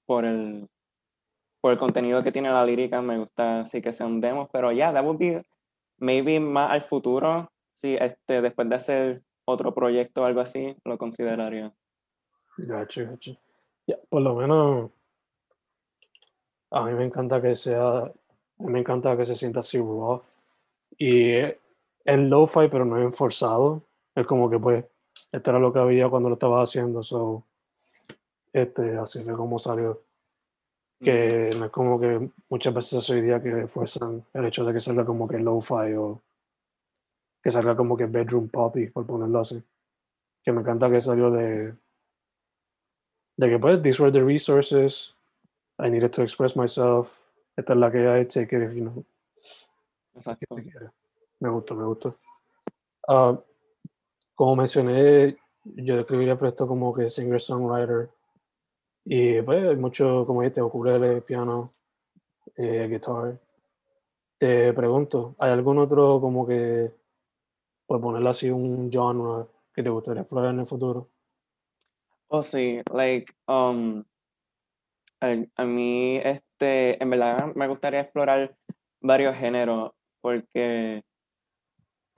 por 0.05 0.25
el 0.25 0.67
por 1.62 1.72
el 1.72 1.79
contenido 1.79 2.22
que 2.22 2.33
tiene 2.33 2.50
la 2.50 2.65
lírica, 2.65 3.01
me 3.01 3.17
gusta 3.17 3.62
así 3.62 3.81
que 3.81 3.93
sea 3.93 4.05
un 4.05 4.19
demo, 4.19 4.50
pero 4.51 4.74
ya, 4.74 4.91
yeah, 4.91 4.93
that 4.93 5.05
would 5.05 5.17
be 5.17 5.41
maybe 5.98 6.38
más 6.41 6.72
al 6.72 6.81
futuro, 6.81 7.50
si 7.74 7.95
este, 7.95 8.41
después 8.41 8.67
de 8.67 8.75
hacer 8.75 9.24
otro 9.45 9.74
proyecto 9.74 10.24
o 10.24 10.25
algo 10.25 10.41
así, 10.41 10.75
lo 10.83 10.98
consideraría. 10.98 11.74
Gotcha, 12.57 13.03
gotcha. 13.03 13.39
Ya, 13.87 13.97
por 14.09 14.21
lo 14.21 14.35
menos 14.35 14.91
a 16.71 16.81
mí 16.85 16.93
me 16.93 17.05
encanta 17.05 17.41
que 17.41 17.55
sea, 17.55 17.99
a 17.99 18.11
mí 18.57 18.71
me 18.71 18.79
encanta 18.79 19.15
que 19.15 19.25
se 19.25 19.35
sienta 19.35 19.59
así 19.59 19.77
raw. 19.77 20.21
Y 20.97 21.33
es 21.35 21.57
lo-fi, 22.05 22.67
pero 22.69 22.85
no 22.85 23.07
es 23.07 23.15
forzado. 23.15 23.83
Es 24.15 24.25
como 24.25 24.49
que 24.49 24.59
pues, 24.59 24.85
esto 25.31 25.51
era 25.51 25.59
lo 25.59 25.71
que 25.71 25.79
había 25.79 26.09
cuando 26.09 26.29
lo 26.29 26.35
estaba 26.35 26.63
haciendo, 26.63 27.03
so, 27.03 27.43
este, 28.53 28.97
así 28.97 29.23
fue 29.23 29.35
como 29.35 29.59
salió. 29.59 30.01
Que 30.99 31.51
no 31.57 31.65
es 31.65 31.71
como 31.71 31.99
que 31.99 32.29
muchas 32.49 32.73
veces 32.73 33.09
hoy 33.09 33.21
día 33.21 33.41
que 33.41 33.67
fuerzan 33.67 34.25
el 34.33 34.45
hecho 34.45 34.63
de 34.63 34.73
que 34.73 34.81
salga 34.81 35.05
como 35.05 35.27
que 35.27 35.37
lo-fi 35.37 35.93
o 35.97 36.21
que 37.43 37.51
salga 37.51 37.75
como 37.75 37.97
que 37.97 38.05
bedroom 38.05 38.49
poppy, 38.49 38.87
por 38.87 39.05
ponerlo 39.05 39.39
así. 39.41 39.61
Que 40.43 40.51
me 40.51 40.61
encanta 40.61 40.89
que 40.89 41.01
salió 41.01 41.29
de, 41.29 41.75
de 43.37 43.49
que 43.49 43.59
pues, 43.59 43.81
these 43.81 43.99
were 43.99 44.11
the 44.11 44.23
resources, 44.23 45.13
I 45.79 45.89
needed 45.89 46.11
to 46.13 46.21
express 46.21 46.55
myself, 46.55 47.09
esta 47.55 47.73
es 47.73 47.79
la 47.79 47.91
que 47.91 48.07
hay, 48.07 48.25
take 48.25 48.55
it 48.55 48.63
if 48.63 48.73
you 48.73 48.83
know. 48.83 49.05
Exacto. 50.15 50.55
Me 51.39 51.49
gustó, 51.49 51.75
me 51.75 51.85
gustó. 51.85 52.17
Uh, 53.07 53.37
como 54.35 54.55
mencioné, 54.55 55.37
yo 55.63 55.99
escribiría 55.99 56.37
esto 56.41 56.67
como 56.67 56.93
que 56.93 57.09
singer-songwriter. 57.09 58.09
Y 59.05 59.41
pues 59.41 59.67
hay 59.67 59.75
mucho, 59.75 60.25
como 60.25 60.41
dijiste, 60.41 60.61
ukulele, 60.61 61.21
piano, 61.21 61.73
eh, 62.55 62.87
guitar. 62.89 63.39
Te 64.37 64.73
pregunto, 64.73 65.35
¿hay 65.39 65.51
algún 65.51 65.77
otro 65.79 66.19
como 66.21 66.47
que, 66.47 66.91
por 67.85 67.99
ponerlo 68.01 68.29
así, 68.29 68.49
un 68.49 68.89
genre 68.91 69.47
que 69.73 69.83
te 69.83 69.89
gustaría 69.89 70.21
explorar 70.21 70.53
en 70.53 70.61
el 70.61 70.67
futuro? 70.67 71.09
Oh, 72.35 72.41
sí, 72.41 72.81
like, 72.91 73.31
um, 73.47 74.03
a, 75.21 75.65
mí, 75.65 76.17
este, 76.23 77.01
en 77.01 77.11
verdad 77.11 77.53
me 77.53 77.67
gustaría 77.67 78.00
explorar 78.01 78.55
varios 79.01 79.35
géneros 79.35 79.91
porque, 80.19 81.03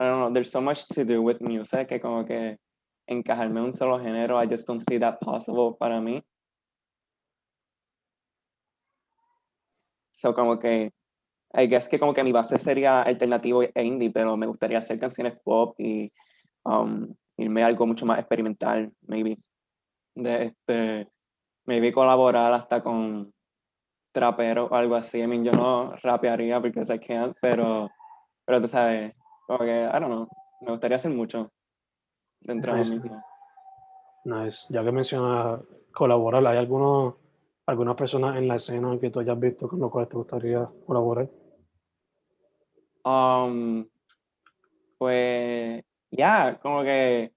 I 0.00 0.04
don't 0.06 0.20
know, 0.20 0.32
there's 0.32 0.50
so 0.50 0.62
much 0.62 0.86
to 0.88 1.04
do 1.04 1.20
with 1.20 1.42
music 1.42 1.88
que 1.88 2.00
como 2.00 2.24
que 2.24 2.56
encajarme 3.06 3.60
en 3.60 3.66
un 3.66 3.72
solo 3.74 3.98
género, 3.98 4.42
I 4.42 4.46
just 4.48 4.66
don't 4.66 4.80
see 4.80 4.98
that 5.00 5.18
possible 5.20 5.76
para 5.78 6.00
mí. 6.00 6.22
So 10.12 10.32
como 10.32 10.58
que, 10.58 10.92
I 11.54 11.66
guess 11.66 11.88
que 11.88 11.98
como 11.98 12.14
que 12.14 12.24
mi 12.24 12.32
base 12.32 12.58
sería 12.58 13.02
alternativo 13.02 13.62
e 13.64 13.84
indie, 13.84 14.10
pero 14.10 14.34
me 14.38 14.46
gustaría 14.46 14.78
hacer 14.78 14.98
canciones 14.98 15.34
pop 15.44 15.74
y 15.78 16.10
um, 16.64 17.14
irme 17.36 17.62
a 17.62 17.66
algo 17.66 17.86
mucho 17.86 18.06
más 18.06 18.18
experimental, 18.18 18.90
maybe. 19.06 19.36
De 20.16 20.46
este, 20.46 21.06
maybe 21.66 21.92
colaborar 21.92 22.52
hasta 22.52 22.82
con 22.82 23.32
trapero 24.12 24.64
o 24.64 24.74
algo 24.74 24.94
así. 24.94 25.20
I 25.20 25.26
mean, 25.26 25.44
yo 25.44 25.52
no 25.52 25.92
rapearía 26.02 26.58
porque 26.60 26.80
I 26.80 26.98
can't, 26.98 27.36
pero, 27.40 27.90
pero 28.46 28.62
tú 28.62 28.68
sabes, 28.68 29.14
como 29.46 29.58
que, 29.58 29.84
I 29.84 30.00
don't 30.00 30.06
know, 30.06 30.26
me 30.62 30.70
gustaría 30.70 30.96
hacer 30.96 31.12
mucho 31.12 31.52
dentro 32.40 32.74
de 32.74 32.84
mí 32.84 32.90
mismo. 32.98 33.22
Nice. 34.24 34.58
Ya 34.70 34.82
que 34.82 34.90
mencionas 34.90 35.60
colaborar, 35.92 36.46
¿hay 36.46 36.56
algunos, 36.56 37.14
algunas 37.66 37.94
personas 37.94 38.36
en 38.36 38.48
la 38.48 38.56
escena 38.56 38.98
que 38.98 39.10
tú 39.10 39.20
hayas 39.20 39.38
visto 39.38 39.68
con 39.68 39.80
los 39.80 39.90
cuales 39.90 40.08
te 40.08 40.16
gustaría 40.16 40.66
colaborar? 40.86 41.28
Um, 43.04 43.86
pues, 44.96 45.84
ya, 46.10 46.58
como 46.60 46.82
que 46.82 47.35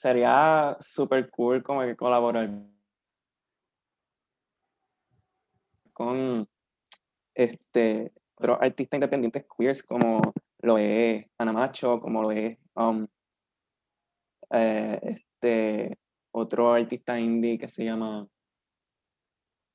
sería 0.00 0.78
súper 0.80 1.28
cool 1.28 1.62
como 1.62 1.82
que 1.82 1.94
colaborar 1.94 2.48
con 5.92 6.48
este, 7.34 8.10
otros 8.36 8.56
artistas 8.62 8.96
independientes 8.96 9.44
queers 9.44 9.82
como 9.82 10.22
lo 10.60 10.78
es 10.78 11.26
Ana 11.36 11.52
Macho, 11.52 12.00
como 12.00 12.22
lo 12.22 12.30
es 12.30 12.56
um, 12.76 13.06
eh, 14.52 14.98
este, 15.02 15.98
otro 16.32 16.72
artista 16.72 17.20
indie 17.20 17.58
que 17.58 17.68
se 17.68 17.84
llama 17.84 18.26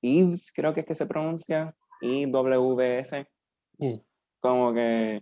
Eves, 0.02 0.52
creo 0.52 0.74
que 0.74 0.80
es 0.80 0.86
que 0.88 0.96
se 0.96 1.06
pronuncia, 1.06 1.76
IWS. 2.02 3.28
Mm. 3.78 4.00
Como 4.40 4.74
que, 4.74 5.22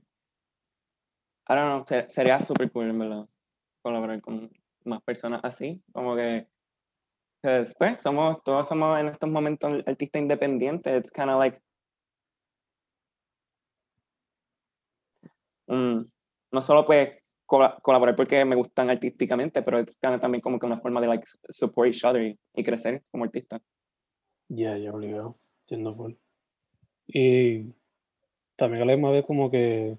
I 1.49 1.53
don't 1.53 1.85
know, 1.89 2.05
sería 2.07 2.39
súper 2.39 2.71
cool, 2.71 2.89
en 2.89 2.99
verdad, 2.99 3.25
colaborar 3.81 4.21
con 4.21 4.49
más 4.85 5.01
personas 5.03 5.41
así, 5.43 5.83
como 5.93 6.15
que 6.15 6.47
pues, 7.41 7.75
somos, 7.99 8.41
todos 8.43 8.67
somos 8.67 8.99
en 8.99 9.07
estos 9.07 9.29
momentos 9.29 9.73
artistas 9.85 10.21
independientes. 10.21 10.97
It's 10.97 11.11
kind 11.11 11.29
of 11.29 11.39
like. 11.39 11.61
no 15.67 16.61
solo 16.61 16.85
pues 16.85 17.09
colaborar 17.45 18.15
porque 18.15 18.45
me 18.45 18.55
gustan 18.55 18.89
artísticamente, 18.89 19.61
pero 19.61 19.79
es 19.79 19.99
también 19.99 20.41
como 20.41 20.57
que 20.57 20.65
una 20.65 20.79
forma 20.79 21.01
de 21.01 21.07
like 21.07 21.25
support 21.49 21.89
each 21.89 22.03
other 22.05 22.37
y, 22.53 22.63
crecer 22.63 23.01
como 23.11 23.25
artista. 23.25 23.59
Ya, 24.49 24.77
ya 24.77 24.91
obligado, 24.91 25.37
entiendo 25.61 25.95
full. 25.95 26.13
Y 27.07 27.73
también 28.55 28.83
a 28.83 28.85
la 28.85 28.93
misma 28.93 29.11
vez 29.11 29.25
como 29.25 29.51
que 29.51 29.97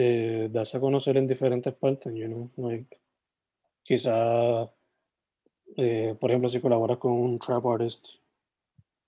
eh, 0.00 0.48
darse 0.48 0.76
a 0.76 0.80
conocer 0.80 1.16
en 1.16 1.26
diferentes 1.26 1.74
partes, 1.74 2.14
you 2.14 2.28
know, 2.28 2.50
like, 2.56 3.00
quizás 3.82 4.68
eh, 5.76 6.16
por 6.18 6.30
ejemplo, 6.30 6.48
si 6.48 6.60
colaboras 6.60 6.98
con 6.98 7.12
un 7.12 7.38
trap 7.38 7.66
artist, 7.66 8.06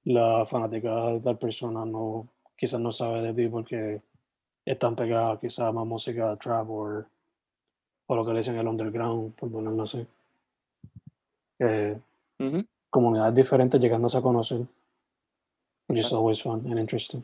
la 0.04 0.44
fanática 0.46 1.12
de 1.12 1.20
tal 1.20 1.38
persona 1.38 1.84
no, 1.84 2.28
quizás 2.56 2.80
no 2.80 2.90
sabe 2.90 3.22
de 3.22 3.34
ti 3.34 3.48
porque 3.48 4.02
están 4.64 4.96
pegadas 4.96 5.38
quizás 5.38 5.72
más 5.72 5.86
música 5.86 6.36
trap 6.36 6.68
o, 6.68 7.04
lo 8.08 8.26
que 8.26 8.32
le 8.32 8.38
dicen 8.38 8.58
el 8.58 8.66
underground, 8.66 9.34
por 9.36 9.50
ponerlo 9.50 9.84
así. 9.84 10.04
Eh, 11.60 12.00
Comunidades 12.90 13.36
diferentes 13.36 13.80
llegándose 13.80 14.18
a 14.18 14.22
conocer, 14.22 14.66
is 15.90 16.12
always 16.12 16.42
fun 16.42 16.66
and 16.68 16.80
interesting. 16.80 17.22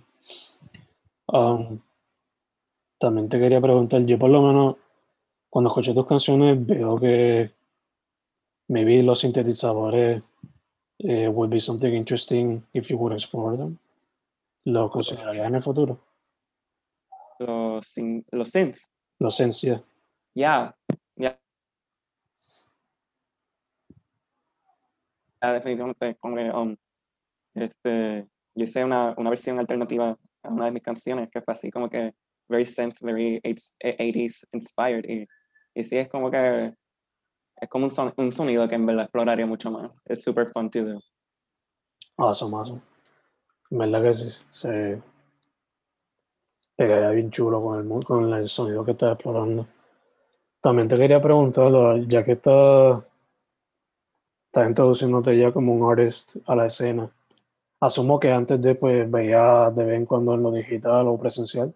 Um, 1.33 1.83
también 2.99 3.29
te 3.29 3.39
quería 3.39 3.61
preguntar, 3.61 4.05
yo 4.05 4.19
por 4.19 4.31
lo 4.31 4.43
menos 4.43 4.77
cuando 5.51 5.71
escuché 5.71 5.95
tus 5.95 6.07
canciones 6.07 6.65
veo 6.67 6.99
que 6.99 7.51
maybe 8.69 9.03
los 9.03 9.21
sintetizadores 9.21 10.23
uh, 11.01 11.31
would 11.31 11.51
be 11.51 11.61
something 11.61 11.93
interesting 11.93 12.63
if 12.73 12.89
you 12.89 12.97
would 12.97 13.13
explore 13.13 13.57
them. 13.57 13.79
¿Lo 14.65 14.91
considerarías 14.91 15.47
en 15.47 15.55
el 15.55 15.63
futuro? 15.63 16.01
Los, 17.39 17.95
los 18.33 18.51
synths. 18.51 18.91
Los 19.19 19.37
synths, 19.37 19.61
yeah. 19.61 19.83
Yeah, 20.35 20.75
yeah. 21.17 21.39
definitivamente, 25.41 26.17
como 26.17 26.37
um, 26.37 26.77
este, 27.55 28.27
yo 28.55 28.65
hice 28.65 28.85
una, 28.85 29.15
una 29.17 29.31
versión 29.31 29.59
alternativa 29.59 30.19
a 30.43 30.49
una 30.49 30.67
de 30.67 30.73
mis 30.73 30.83
canciones 30.83 31.31
que 31.31 31.41
fue 31.41 31.53
así 31.53 31.71
como 31.71 31.89
que 31.89 32.15
very 32.49 32.65
very 33.03 33.41
80s 33.45 34.45
inspired 34.53 35.05
y, 35.09 35.27
sí 35.85 35.99
es 35.99 36.09
como 36.09 36.31
que 36.31 36.73
es 37.61 37.69
como 37.69 37.87
un, 37.87 37.91
son, 37.91 38.13
un, 38.17 38.33
sonido 38.33 38.69
que 38.69 38.75
en 38.75 38.87
verdad 38.87 39.05
exploraría 39.05 39.47
mucho 39.47 39.71
más. 39.71 39.91
Es 40.05 40.23
super 40.23 40.47
fun 40.47 40.71
to 40.71 40.85
do. 40.85 41.01
Awesome, 42.19 42.55
awesome. 42.55 42.83
En 43.71 43.79
verdad 43.79 44.03
que 44.03 44.15
sí, 44.15 44.31
se 44.53 45.03
queda 46.77 47.11
bien 47.11 47.31
chulo 47.31 47.63
con 47.63 47.81
el, 47.81 48.05
con 48.05 48.33
el 48.33 48.49
sonido 48.49 48.85
que 48.85 48.93
estás 48.93 49.15
explorando. 49.15 49.67
También 50.61 50.89
te 50.89 50.97
quería 50.97 51.21
preguntar, 51.21 51.71
ya 52.09 52.25
que 52.25 52.33
estás 52.33 53.03
estás 54.57 54.69
introduciéndote 54.69 55.37
ya 55.37 55.53
como 55.53 55.75
un 55.75 55.91
artist 55.91 56.37
a 56.47 56.57
la 56.57 56.67
escena, 56.67 57.11
asumo 57.81 58.19
que 58.19 58.31
antes 58.31 58.61
de 58.63 58.75
pues 58.75 59.11
veía 59.11 59.71
de 59.71 59.85
vez 59.85 59.97
en 59.97 60.07
cuando 60.07 60.35
en 60.35 60.43
lo 60.43 60.51
digital 60.51 61.09
o 61.09 61.19
presencial, 61.19 61.75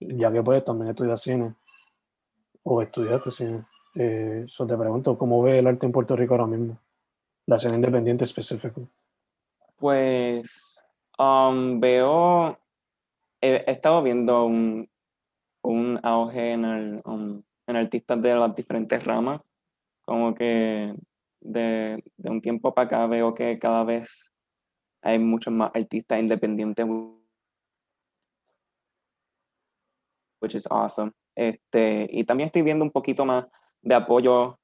ya 0.00 0.32
que 0.32 0.42
pues 0.42 0.64
también 0.64 0.90
estudias 0.90 1.20
cine 1.20 1.54
o 2.62 2.82
estudiaste 2.82 3.30
cine. 3.30 3.64
Eh, 3.94 4.46
te 4.46 4.76
pregunto, 4.76 5.18
¿cómo 5.18 5.42
ves 5.42 5.58
el 5.58 5.66
arte 5.66 5.86
en 5.86 5.92
Puerto 5.92 6.14
Rico 6.14 6.34
ahora 6.34 6.46
mismo? 6.46 6.78
La 7.46 7.56
escena 7.56 7.74
independiente 7.74 8.24
específica. 8.24 8.80
Pues 9.80 10.84
um, 11.18 11.80
veo, 11.80 12.58
he, 13.40 13.64
he 13.66 13.70
estado 13.70 14.02
viendo 14.02 14.44
un, 14.44 14.88
un 15.62 15.98
auge 16.02 16.52
en, 16.52 16.64
el, 16.64 17.00
um, 17.04 17.42
en 17.66 17.76
artistas 17.76 18.20
de 18.20 18.34
las 18.34 18.54
diferentes 18.54 19.04
ramas, 19.04 19.42
como 20.04 20.34
que 20.34 20.94
de, 21.40 22.04
de 22.16 22.30
un 22.30 22.40
tiempo 22.40 22.74
para 22.74 22.86
acá 22.86 23.06
veo 23.06 23.34
que 23.34 23.58
cada 23.58 23.84
vez 23.84 24.32
hay 25.02 25.18
muchos 25.18 25.52
más 25.52 25.70
artistas 25.74 26.20
independientes, 26.20 26.86
which 30.40 30.54
is 30.54 30.66
awesome. 30.70 31.12
Este, 31.36 32.08
y 32.10 32.24
también 32.24 32.46
estoy 32.46 32.62
viendo 32.62 32.84
un 32.84 32.90
poquito 32.90 33.24
más 33.24 33.46
de 33.82 33.94
apoyo 33.94 34.58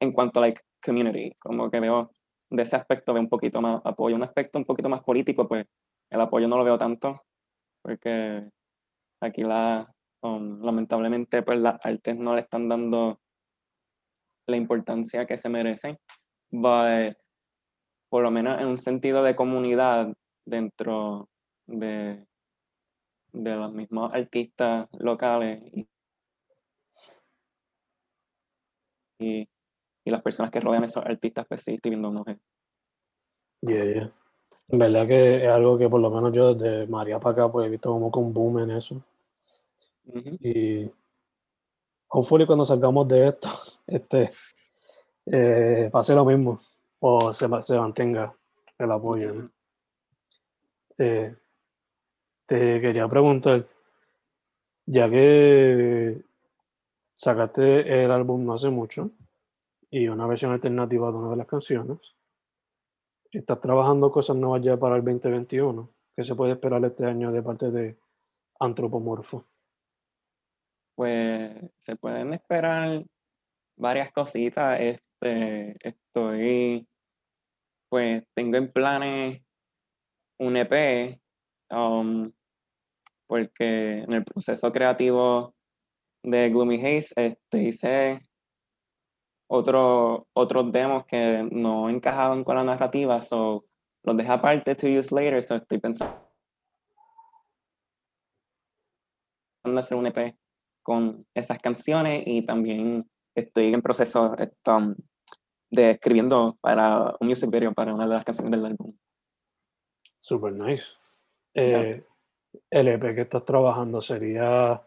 en 0.00 0.12
cuanto 0.12 0.40
a 0.40 0.42
like 0.42 0.60
community, 0.84 1.32
como 1.38 1.70
que 1.70 1.80
veo 1.80 2.10
de 2.50 2.62
ese 2.62 2.76
aspecto 2.76 3.14
veo 3.14 3.22
un 3.22 3.28
poquito 3.28 3.62
más 3.62 3.80
apoyo, 3.84 4.16
un 4.16 4.22
aspecto 4.22 4.58
un 4.58 4.64
poquito 4.64 4.88
más 4.88 5.02
político, 5.02 5.48
pues 5.48 5.64
el 6.10 6.20
apoyo 6.20 6.48
no 6.48 6.58
lo 6.58 6.64
veo 6.64 6.76
tanto, 6.76 7.20
porque 7.82 8.50
aquí 9.22 9.42
la, 9.42 9.90
um, 10.22 10.60
lamentablemente 10.62 11.42
pues 11.42 11.60
las 11.60 11.84
artes 11.84 12.16
no 12.16 12.34
le 12.34 12.42
están 12.42 12.68
dando 12.68 13.20
la 14.46 14.56
importancia 14.56 15.24
que 15.24 15.38
se 15.38 15.48
merecen, 15.48 15.96
but 16.50 17.14
por 18.10 18.22
lo 18.22 18.30
menos 18.30 18.60
en 18.60 18.66
un 18.66 18.76
sentido 18.76 19.22
de 19.22 19.34
comunidad 19.34 20.12
dentro 20.44 21.28
de, 21.66 22.26
de 23.32 23.56
los 23.56 23.72
mismos 23.72 24.12
artistas 24.14 24.88
locales 24.98 25.62
y, 25.72 25.88
y, 29.18 29.48
y 30.04 30.10
las 30.10 30.22
personas 30.22 30.50
que 30.50 30.60
rodean 30.60 30.82
a 30.82 30.86
esos 30.86 31.04
artistas, 31.04 31.46
pues 31.48 31.62
sí, 31.62 31.74
estoy 31.74 31.90
viendo. 31.90 32.24
Yeah, 33.62 33.84
yeah. 33.84 34.12
En 34.68 34.78
verdad 34.78 35.06
que 35.06 35.36
es 35.36 35.48
algo 35.48 35.78
que 35.78 35.88
por 35.88 36.00
lo 36.00 36.10
menos 36.10 36.32
yo 36.32 36.54
desde 36.54 36.86
María 36.86 37.18
para 37.18 37.32
acá 37.32 37.52
pues 37.52 37.66
he 37.66 37.70
visto 37.70 37.90
como 37.90 38.26
un 38.26 38.32
boom 38.32 38.58
en 38.60 38.70
eso. 38.70 39.02
Ujú. 40.06 40.36
Y 40.40 40.90
hopefully 42.08 42.46
cuando 42.46 42.64
salgamos 42.64 43.06
de 43.08 43.28
esto, 43.28 43.48
este, 43.86 44.30
eh, 45.26 45.88
pase 45.92 46.14
lo 46.14 46.24
mismo 46.24 46.60
o 47.00 47.32
se, 47.32 47.46
se 47.62 47.78
mantenga 47.78 48.34
el 48.78 48.90
apoyo. 48.90 49.32
¿no? 49.32 49.50
Eh, 50.98 51.34
te 52.52 52.82
quería 52.82 53.08
preguntar, 53.08 53.66
ya 54.84 55.08
que 55.08 56.20
sacaste 57.16 58.04
el 58.04 58.10
álbum 58.10 58.44
no 58.44 58.52
hace 58.52 58.68
mucho 58.68 59.10
y 59.88 60.06
una 60.08 60.26
versión 60.26 60.52
alternativa 60.52 61.10
de 61.10 61.16
una 61.16 61.30
de 61.30 61.36
las 61.36 61.46
canciones, 61.46 61.96
estás 63.30 63.58
trabajando 63.58 64.12
cosas 64.12 64.36
nuevas 64.36 64.60
ya 64.60 64.76
para 64.76 64.96
el 64.96 65.02
2021, 65.02 65.94
¿qué 66.14 66.24
se 66.24 66.34
puede 66.34 66.52
esperar 66.52 66.84
este 66.84 67.06
año 67.06 67.32
de 67.32 67.42
parte 67.42 67.70
de 67.70 67.98
Antropomorfo? 68.60 69.46
Pues 70.94 71.54
se 71.78 71.96
pueden 71.96 72.34
esperar 72.34 73.02
varias 73.78 74.12
cositas. 74.12 74.78
Este, 74.78 75.74
estoy, 75.88 76.86
pues 77.88 78.22
tengo 78.34 78.58
en 78.58 78.70
planes 78.70 79.42
un 80.38 80.54
EP, 80.58 81.18
um, 81.70 82.30
porque 83.32 84.00
en 84.00 84.12
el 84.12 84.24
proceso 84.24 84.70
creativo 84.70 85.54
de 86.22 86.50
Gloomy 86.50 86.76
Haze 86.76 87.14
este, 87.16 87.62
hice 87.62 88.20
otro, 89.48 90.28
otros 90.34 90.70
demos 90.70 91.06
que 91.06 91.48
no 91.50 91.88
encajaban 91.88 92.44
con 92.44 92.56
la 92.56 92.64
narrativa, 92.64 93.22
so 93.22 93.64
los 94.02 94.18
dejé 94.18 94.32
aparte 94.32 94.74
to 94.74 94.86
use 94.86 95.14
later, 95.14 95.42
so 95.42 95.54
estoy 95.54 95.78
pensando 95.78 96.30
en 99.64 99.78
hacer 99.78 99.96
un 99.96 100.08
EP 100.08 100.36
con 100.82 101.26
esas 101.32 101.58
canciones 101.58 102.24
y 102.26 102.44
también 102.44 103.06
estoy 103.34 103.72
en 103.72 103.80
proceso 103.80 104.36
um, 104.66 104.94
de 105.70 105.92
escribiendo 105.92 106.58
para 106.60 107.16
un 107.18 107.28
music 107.28 107.50
video 107.50 107.72
para 107.72 107.94
una 107.94 108.06
de 108.06 108.14
las 108.14 108.24
canciones 108.24 108.50
del 108.50 108.66
álbum. 108.66 108.94
Super 110.20 110.52
nice. 110.52 110.84
Eh, 111.54 112.04
el 112.70 112.88
EP 112.88 113.14
que 113.14 113.22
estás 113.22 113.44
trabajando 113.44 114.00
sería 114.00 114.82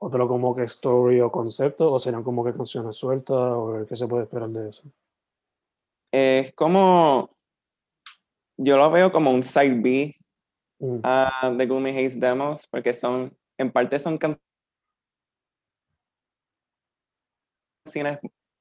otro 0.00 0.28
como 0.28 0.54
que 0.54 0.64
story 0.64 1.20
o 1.20 1.30
concepto 1.30 1.92
o 1.92 1.98
serían 1.98 2.22
como 2.22 2.44
que 2.44 2.54
canciones 2.54 2.96
sueltas 2.96 3.36
o 3.36 3.84
qué 3.88 3.96
se 3.96 4.06
puede 4.06 4.24
esperar 4.24 4.48
de 4.50 4.70
eso. 4.70 4.82
Es 6.12 6.52
como, 6.54 7.30
yo 8.56 8.76
lo 8.76 8.90
veo 8.90 9.10
como 9.12 9.30
un 9.30 9.42
side 9.42 9.80
B 9.80 10.14
Mm, 10.80 11.00
ah, 11.02 11.52
de 11.56 11.66
Gloomy 11.66 11.90
Haze 11.90 12.20
Demos, 12.20 12.66
porque 12.68 12.94
son, 12.94 13.36
en 13.58 13.72
parte 13.72 13.98
son 13.98 14.16
can- 14.16 14.38
canciones 17.84 18.18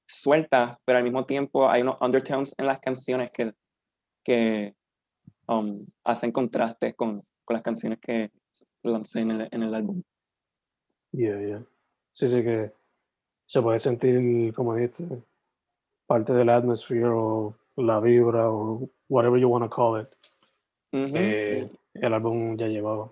sueltas, 0.08 0.82
pero 0.86 0.98
al 0.98 1.04
mismo 1.04 1.26
tiempo 1.26 1.70
hay 1.70 1.82
unos 1.82 1.98
undertones 2.02 2.56
en 2.58 2.66
las 2.66 2.80
canciones 2.80 3.32
que, 3.32 3.54
que 4.24 4.76
um, 5.48 5.86
hacen 6.04 6.32
contraste 6.32 6.94
con, 6.94 7.22
con 7.44 7.54
las 7.54 7.64
canciones 7.64 8.00
que 8.00 8.32
lancé 8.84 9.22
en 9.22 9.32
el, 9.32 9.48
en 9.52 9.64
el 9.64 9.74
álbum. 9.74 10.04
yeah, 11.12 11.40
yeah. 11.40 11.66
Sí, 12.14 12.28
sí 12.30 12.44
que 12.44 12.72
se 13.46 13.62
puede 13.62 13.80
sentir, 13.80 14.54
como 14.54 14.76
dijiste, 14.76 15.06
parte 16.06 16.34
de 16.34 16.46
la 16.46 16.58
atmosphere 16.58 17.08
o 17.08 17.56
la 17.76 18.00
vibra 18.00 18.50
o 18.50 18.90
whatever 19.08 19.40
you 19.40 19.48
want 19.48 19.64
to 19.64 19.70
call 19.70 20.02
it. 20.02 20.08
Eh, 20.92 21.70
el 21.94 22.14
álbum 22.14 22.58
ya 22.58 22.68
llevaba. 22.68 23.12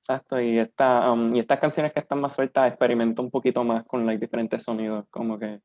Exacto, 0.00 0.40
y, 0.40 0.58
esta, 0.58 1.12
um, 1.12 1.34
y 1.34 1.40
estas 1.40 1.58
canciones 1.58 1.92
que 1.92 2.00
están 2.00 2.20
más 2.20 2.32
sueltas 2.32 2.68
experimento 2.68 3.22
un 3.22 3.30
poquito 3.30 3.62
más 3.62 3.84
con 3.84 4.06
like, 4.06 4.20
diferentes 4.20 4.62
sonidos, 4.62 5.06
como 5.10 5.38
que 5.38 5.60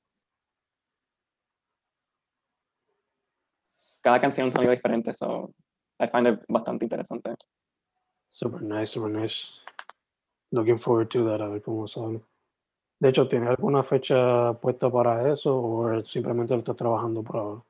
cada 4.02 4.20
canción 4.20 4.48
es 4.48 4.54
un 4.54 4.58
sonido 4.58 4.74
diferente, 4.74 5.14
so 5.14 5.50
I 6.00 6.08
find 6.08 6.28
it 6.28 6.40
bastante 6.50 6.86
interesante. 6.86 7.36
Super 8.30 8.62
nice, 8.62 8.94
super 8.94 9.10
nice. 9.10 9.36
Looking 10.52 10.80
forward 10.80 11.10
to 11.12 11.26
that, 11.26 11.42
a 11.42 11.48
ver 11.48 11.62
cómo 11.62 11.88
sale. 11.88 12.22
De 13.00 13.10
hecho, 13.10 13.28
¿tiene 13.28 13.48
alguna 13.48 13.84
fecha 13.84 14.54
puesta 14.54 14.90
para 14.90 15.34
eso 15.34 15.56
o 15.56 16.04
simplemente 16.06 16.54
lo 16.54 16.60
estás 16.60 16.76
trabajando 16.76 17.22
por 17.22 17.38
ahora? 17.38 17.62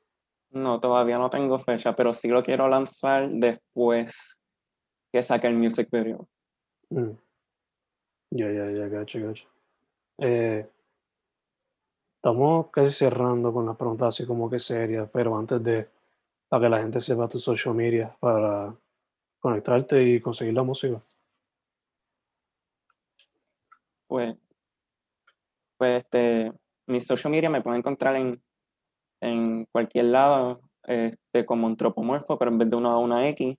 No, 0.51 0.79
todavía 0.79 1.17
no 1.17 1.29
tengo 1.29 1.57
fecha, 1.57 1.95
pero 1.95 2.13
sí 2.13 2.27
lo 2.27 2.43
quiero 2.43 2.67
lanzar 2.67 3.27
después 3.29 4.39
que 5.11 5.23
saque 5.23 5.47
el 5.47 5.55
music 5.55 5.89
video. 5.91 6.27
Mm. 6.89 7.11
Ya, 8.31 8.51
ya, 8.51 8.71
ya, 8.71 8.87
gacho, 8.87 9.19
gacho. 9.19 9.47
Eh, 10.19 10.67
estamos 12.15 12.67
casi 12.71 12.91
cerrando 12.91 13.51
con 13.51 13.65
las 13.65 13.75
preguntas 13.75 14.09
así 14.09 14.27
como 14.27 14.49
que 14.49 14.59
serias, 14.59 15.09
pero 15.11 15.37
antes 15.37 15.63
de, 15.63 15.89
para 16.53 16.65
que 16.65 16.69
la 16.69 16.79
gente 16.83 17.01
sepa 17.01 17.27
tus 17.27 17.43
social 17.43 17.73
media 17.73 18.15
para 18.19 18.75
conectarte 19.39 20.03
y 20.03 20.21
conseguir 20.21 20.53
la 20.53 20.61
música. 20.61 21.01
Pues, 24.05 24.35
pues 25.79 26.03
este, 26.03 26.53
mi 26.85 27.01
social 27.01 27.31
media 27.31 27.49
me 27.49 27.63
pueden 27.63 27.79
encontrar 27.79 28.17
en, 28.17 28.39
en 29.19 29.65
cualquier 29.71 30.05
lado, 30.05 30.61
este, 30.83 31.43
como 31.43 31.65
antropomorfo, 31.65 32.37
pero 32.37 32.51
en 32.51 32.59
vez 32.59 32.69
de 32.69 32.75
una 32.75 32.99
una 32.99 33.27
X, 33.29 33.57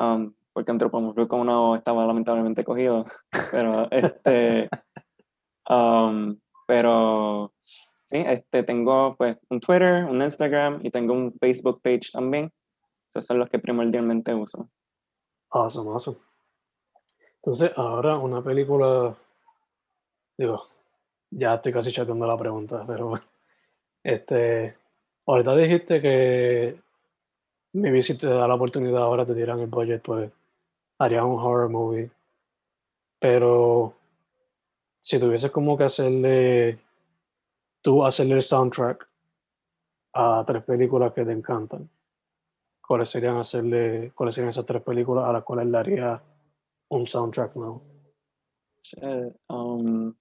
um, 0.00 0.34
porque 0.52 0.72
antropomorfo 0.72 1.28
con 1.28 1.38
una 1.38 1.60
O 1.60 1.76
estaba 1.76 2.04
lamentablemente 2.04 2.64
cogido, 2.64 3.04
pero 3.52 3.88
este, 3.92 4.68
um, 5.70 6.36
pero 6.66 7.52
sí, 8.08 8.24
este, 8.26 8.62
tengo 8.62 9.14
pues 9.16 9.36
un 9.50 9.60
Twitter, 9.60 10.06
un 10.06 10.22
Instagram 10.22 10.80
y 10.82 10.90
tengo 10.90 11.12
un 11.12 11.30
Facebook 11.32 11.82
page 11.82 12.10
también, 12.10 12.50
esos 13.10 13.26
son 13.26 13.38
los 13.38 13.50
que 13.50 13.58
primordialmente 13.58 14.34
uso. 14.34 14.68
Awesome, 15.50 15.90
awesome. 15.90 16.16
Entonces, 17.36 17.70
ahora 17.76 18.16
una 18.16 18.42
película, 18.42 19.14
digo, 20.38 20.62
ya 21.30 21.54
estoy 21.54 21.72
casi 21.72 21.92
chateando 21.92 22.26
la 22.26 22.38
pregunta, 22.38 22.84
pero 22.86 23.08
bueno, 23.08 23.24
este, 24.02 24.74
ahorita 25.26 25.54
dijiste 25.54 26.00
que 26.00 26.80
maybe 27.74 28.02
si 28.02 28.16
te 28.16 28.26
da 28.26 28.48
la 28.48 28.54
oportunidad 28.54 29.02
ahora, 29.02 29.26
te 29.26 29.34
dieran 29.34 29.60
el 29.60 29.66
budget, 29.66 30.02
pues 30.02 30.30
haría 30.98 31.24
un 31.24 31.38
horror 31.38 31.68
movie. 31.68 32.10
Pero 33.18 33.92
si 35.02 35.18
tuvieses 35.18 35.50
como 35.50 35.76
que 35.76 35.84
hacerle, 35.84 36.78
tú 37.82 38.04
hacerle 38.04 38.36
el 38.36 38.42
soundtrack 38.42 39.08
a 40.14 40.44
tres 40.46 40.64
películas 40.64 41.12
que 41.12 41.24
te 41.24 41.32
encantan, 41.32 41.88
¿cuáles 42.80 43.10
serían 43.10 43.36
hacerle, 43.36 44.12
cuáles 44.14 44.34
serían 44.34 44.50
esas 44.50 44.66
tres 44.66 44.82
películas 44.82 45.24
a 45.26 45.32
las 45.32 45.44
cuales 45.44 45.66
le 45.66 45.78
haría 45.78 46.22
un 46.88 47.06
soundtrack 47.06 47.54
nuevo? 47.56 47.82
Shit, 48.82 49.36
um, 49.48 50.14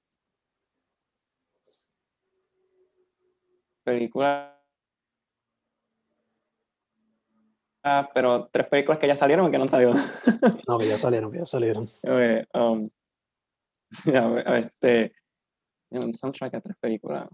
película. 3.84 4.54
Ah, 7.84 8.10
pero 8.14 8.50
tres 8.52 8.68
películas 8.68 9.00
que 9.00 9.08
ya 9.08 9.16
salieron 9.16 9.46
o 9.46 9.52
que 9.52 9.58
no 9.58 9.68
salido. 9.68 9.94
No, 10.68 10.78
que 10.78 10.88
ya 10.88 10.98
salieron, 10.98 11.32
que 11.32 11.40
ya 11.40 11.46
salieron. 11.46 11.90
Okay, 12.04 12.44
um, 12.54 12.90
a 14.14 14.28
ver, 14.28 14.48
a 14.48 14.52
ver, 14.52 14.64
este. 14.64 15.14
Un 15.90 16.14
soundtrack 16.14 16.56
a 16.56 16.62
tres 16.62 16.76
películas. 16.82 17.30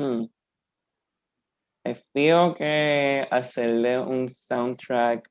Hmm. 0.00 0.24
Feel 2.14 2.54
que 2.54 3.26
hacerle 3.30 3.98
un 3.98 4.30
soundtrack 4.30 5.28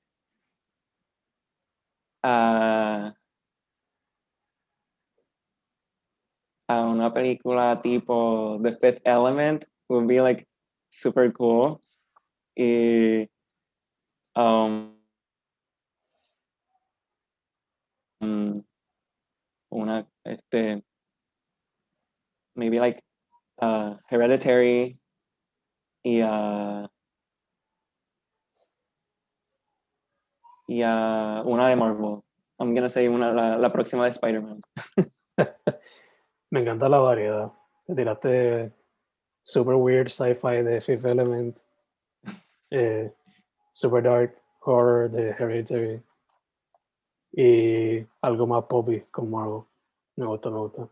a. 2.21 3.15
a 6.67 6.81
una 6.81 7.11
película 7.11 7.81
tipo 7.81 8.59
The 8.61 8.77
Fifth 8.77 9.01
Element 9.05 9.65
would 9.89 10.07
be 10.07 10.21
like 10.21 10.47
super 10.91 11.31
cool. 11.31 11.81
Y. 12.55 13.27
Um, 14.35 14.99
mm, 18.21 18.63
una, 19.71 20.07
este, 20.23 20.83
maybe 22.55 22.79
like 22.79 23.03
uh, 23.61 23.95
Hereditary 24.09 24.95
y, 26.03 26.21
uh, 26.21 26.87
y 30.67 30.83
uh, 30.83 31.43
una 31.45 31.67
de 31.69 31.75
Marvel. 31.75 32.21
I'm 32.59 32.75
gonna 32.75 32.89
say 32.89 33.07
una, 33.07 33.33
la, 33.33 33.57
la 33.57 33.71
próxima 33.71 34.05
de 34.05 34.11
Spider-Man. 34.11 34.59
Me 36.51 36.61
encanta 36.61 36.89
la 36.89 36.99
variedad. 36.99 37.51
Te 37.87 37.95
tiraste 37.95 38.71
super 39.43 39.75
weird 39.75 40.09
sci-fi 40.09 40.61
de 40.61 40.81
Fifth 40.81 41.05
Element, 41.05 41.57
eh, 42.71 43.11
super 43.73 44.01
dark 44.01 44.35
horror 44.61 45.09
de 45.09 45.31
Hereditary 45.31 46.03
y 47.31 48.05
algo 48.21 48.47
más 48.47 48.65
poppy 48.65 49.01
con 49.11 49.31
Marvel. 49.31 49.63
Me 50.17 50.25
gusta, 50.25 50.49
me 50.49 50.57
gusta. 50.57 50.89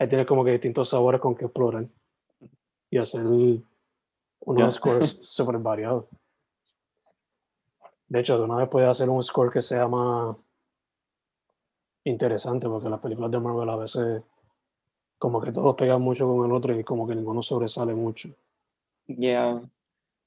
Ahí 0.00 0.08
tienes 0.08 0.26
como 0.26 0.42
que 0.42 0.52
distintos 0.52 0.88
sabores 0.88 1.20
con 1.20 1.34
que 1.34 1.44
explorar 1.44 1.86
y 2.90 2.96
hacer 2.96 3.22
unos 4.40 4.74
scores 4.74 5.18
super 5.22 5.58
variados. 5.58 6.06
De 8.08 8.20
hecho, 8.20 8.38
de 8.38 8.44
una 8.44 8.56
vez 8.56 8.68
puedes 8.70 8.88
hacer 8.88 9.10
un 9.10 9.22
score 9.22 9.52
que 9.52 9.60
sea 9.60 9.86
más 9.86 10.36
interesante, 12.04 12.66
porque 12.66 12.88
las 12.88 13.00
películas 13.00 13.30
de 13.30 13.40
Marvel 13.40 13.68
a 13.68 13.76
veces 13.76 14.22
como 15.18 15.38
que 15.38 15.52
todos 15.52 15.76
pegan 15.76 16.00
mucho 16.00 16.26
con 16.26 16.46
el 16.46 16.52
otro 16.56 16.74
y 16.74 16.82
como 16.82 17.06
que 17.06 17.14
ninguno 17.14 17.42
sobresale 17.42 17.94
mucho. 17.94 18.30
Yeah. 19.06 19.60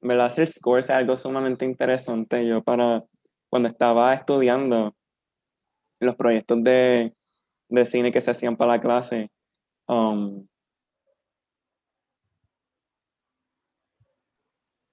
Verdad, 0.02 0.28
hacer 0.28 0.48
scores 0.50 0.86
es 0.86 0.92
algo 0.92 1.18
sumamente 1.18 1.66
interesante. 1.66 2.46
Yo 2.46 2.62
para 2.62 3.04
cuando 3.50 3.70
estaba 3.70 4.14
estudiando 4.14 4.94
los 6.00 6.16
proyectos 6.16 6.64
de, 6.64 7.16
de 7.70 7.86
cine 7.88 8.12
que 8.12 8.22
se 8.22 8.30
hacían 8.30 8.56
para 8.56 8.74
la 8.74 8.80
clase, 8.80 9.32
um, 9.94 10.48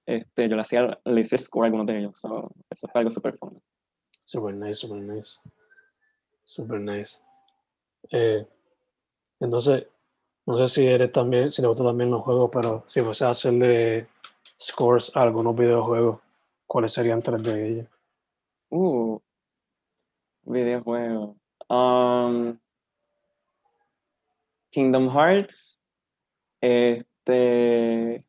este, 0.05 0.49
yo 0.49 0.55
le 0.55 0.61
hacía, 0.61 0.99
le 1.05 1.21
hice 1.21 1.37
score 1.37 1.63
a 1.63 1.67
algunos 1.67 1.87
de 1.87 1.99
ellos. 1.99 2.19
so, 2.19 2.51
eso 2.69 2.87
fue 2.87 2.99
algo 2.99 3.11
súper 3.11 3.37
fun. 3.37 3.61
Super 4.25 4.53
nice, 4.53 4.75
super 4.75 4.97
nice. 4.97 5.29
Super 6.43 6.79
nice. 6.79 7.17
Eh, 8.11 8.45
entonces, 9.39 9.87
no 10.45 10.57
sé 10.57 10.69
si 10.69 10.85
eres 10.85 11.11
también, 11.11 11.51
si 11.51 11.61
te 11.61 11.67
gustan 11.67 11.87
también 11.87 12.11
los 12.11 12.23
juegos, 12.23 12.49
pero 12.51 12.83
si 12.87 13.01
fuese 13.01 13.25
a 13.25 13.31
hacerle 13.31 14.07
scores 14.59 15.11
a 15.15 15.21
algunos 15.21 15.55
videojuegos, 15.55 16.19
¿cuáles 16.67 16.93
serían 16.93 17.21
tres 17.21 17.43
de 17.43 17.67
ellos? 17.67 17.87
Uh, 18.69 19.19
videojuego. 20.43 21.35
Um, 21.69 22.57
Kingdom 24.71 25.09
Hearts. 25.09 25.79
Este. 26.61 28.23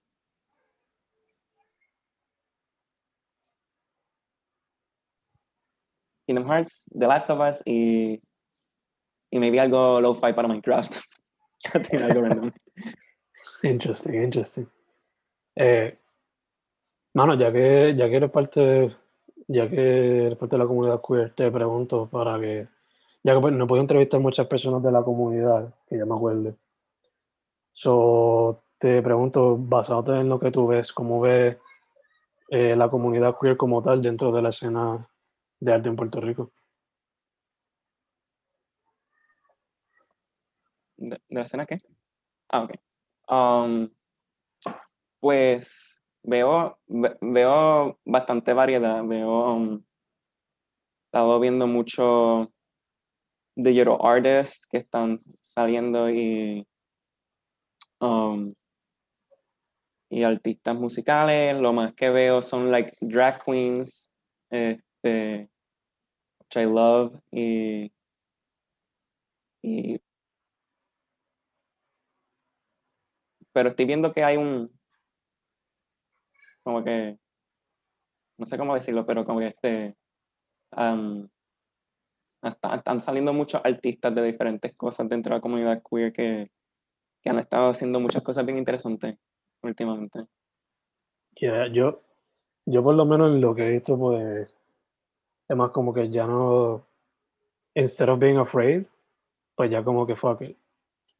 Kingdom 6.27 6.47
Hearts, 6.47 6.91
The 6.95 7.07
Last 7.07 7.31
of 7.31 7.41
Us 7.41 7.63
y. 7.67 8.21
Y 9.31 9.39
maybe 9.39 9.59
algo 9.59 10.01
low-fi 10.01 10.35
para 10.35 10.47
Minecraft. 10.47 10.95
Algo 11.93 12.21
random. 12.21 12.53
Interesting, 13.63 14.15
interesting. 14.15 14.67
Eh, 15.57 15.97
mano, 17.15 17.35
ya 17.35 17.53
que, 17.53 17.95
ya 17.97 18.09
que 18.09 18.17
eres 18.17 18.31
parte, 18.31 18.97
ya 19.49 19.71
que 19.71 20.27
eres 20.27 20.37
parte 20.37 20.57
de 20.57 20.63
la 20.63 20.67
comunidad 20.67 21.01
queer, 21.01 21.35
te 21.35 21.51
pregunto 21.51 22.09
para 22.11 22.39
que, 22.41 22.69
ya 23.25 23.35
que 23.35 23.41
pues, 23.41 23.55
no 23.55 23.67
puedo 23.67 23.83
entrevistar 23.83 24.21
muchas 24.21 24.47
personas 24.47 24.83
de 24.83 24.93
la 24.93 25.03
comunidad, 25.03 25.75
que 25.89 25.99
ya 25.99 26.07
me 26.07 26.15
acuerde. 26.15 26.55
So, 27.75 28.63
te 28.79 29.03
pregunto, 29.03 29.57
basado 29.59 30.17
en 30.17 30.29
lo 30.29 30.39
que 30.41 30.51
tú 30.51 30.67
ves, 30.67 30.93
¿cómo 30.93 31.21
ves 31.21 31.57
eh, 32.51 32.77
la 32.77 32.91
comunidad 32.91 33.37
queer 33.41 33.57
como 33.57 33.83
tal 33.83 34.03
dentro 34.03 34.33
de 34.33 34.43
la 34.43 34.51
escena 34.51 35.09
de 35.61 35.73
arte 35.73 35.89
en 35.89 35.97
Puerto 35.97 36.21
Rico? 36.21 36.53
¿De, 40.97 41.19
la 41.29 41.43
escena 41.43 41.67
qué? 41.67 41.79
Ah, 42.51 42.65
ok. 42.65 42.73
Um, 43.29 43.91
pues 45.21 46.03
veo, 46.23 46.79
ve- 46.87 47.17
veo 47.21 47.99
bastante 48.05 48.53
variedad. 48.53 49.03
Veo, 49.07 49.55
um, 49.55 49.75
he 49.75 49.81
estado 51.07 51.39
viendo 51.41 51.67
mucho 51.67 52.51
digital 53.55 53.99
artists 54.01 54.67
que 54.67 54.79
están 54.79 55.19
saliendo 55.41 56.11
y, 56.11 56.67
um, 58.01 58.53
y 60.11 60.25
artistas 60.25 60.77
musicales. 60.77 61.61
Lo 61.61 61.73
más 61.73 61.95
que 61.95 62.11
veo 62.11 62.43
son 62.43 62.71
like 62.71 62.93
drag 63.01 63.43
queens, 63.45 64.13
este, 64.51 65.49
which 66.41 66.57
I 66.57 66.65
love, 66.67 67.19
y, 67.31 67.93
y 69.63 69.99
pero 73.53 73.69
estoy 73.69 73.85
viendo 73.85 74.13
que 74.13 74.25
hay 74.25 74.37
un 74.37 74.71
como 76.63 76.83
que 76.85 77.19
no 78.39 78.47
sé 78.47 78.59
cómo 78.59 78.75
decirlo, 78.75 79.05
pero 79.07 79.25
como 79.25 79.41
que 79.41 79.47
este 79.49 79.97
hasta- 80.71 81.32
están 82.43 83.01
saliendo 83.01 83.33
muchos 83.33 83.61
artistas 83.65 84.15
de 84.15 84.23
diferentes 84.25 84.75
cosas 84.75 85.09
dentro 85.09 85.31
de 85.31 85.39
la 85.39 85.41
comunidad 85.41 85.83
queer 85.89 86.13
que, 86.13 86.51
que 87.23 87.31
han 87.31 87.39
estado 87.39 87.71
haciendo 87.71 88.01
muchas 88.01 88.23
cosas 88.23 88.45
bien 88.45 88.59
interesantes 88.59 89.17
últimamente. 89.63 90.27
Yeah, 91.41 91.69
yo, 91.73 92.03
yo 92.67 92.83
por 92.83 92.95
lo 92.95 93.05
menos 93.05 93.31
en 93.33 93.41
lo 93.41 93.55
que 93.55 93.67
he 93.67 93.71
visto, 93.73 93.99
pues, 93.99 94.53
es 95.49 95.57
más 95.57 95.71
como 95.71 95.95
que 95.95 96.11
ya 96.11 96.27
no, 96.27 96.87
instead 97.75 98.09
of 98.09 98.19
being 98.19 98.39
afraid, 98.39 98.85
pues 99.55 99.71
ya 99.71 99.83
como 99.85 100.07
que 100.07 100.17
fuck 100.17 100.43
it, 100.43 100.57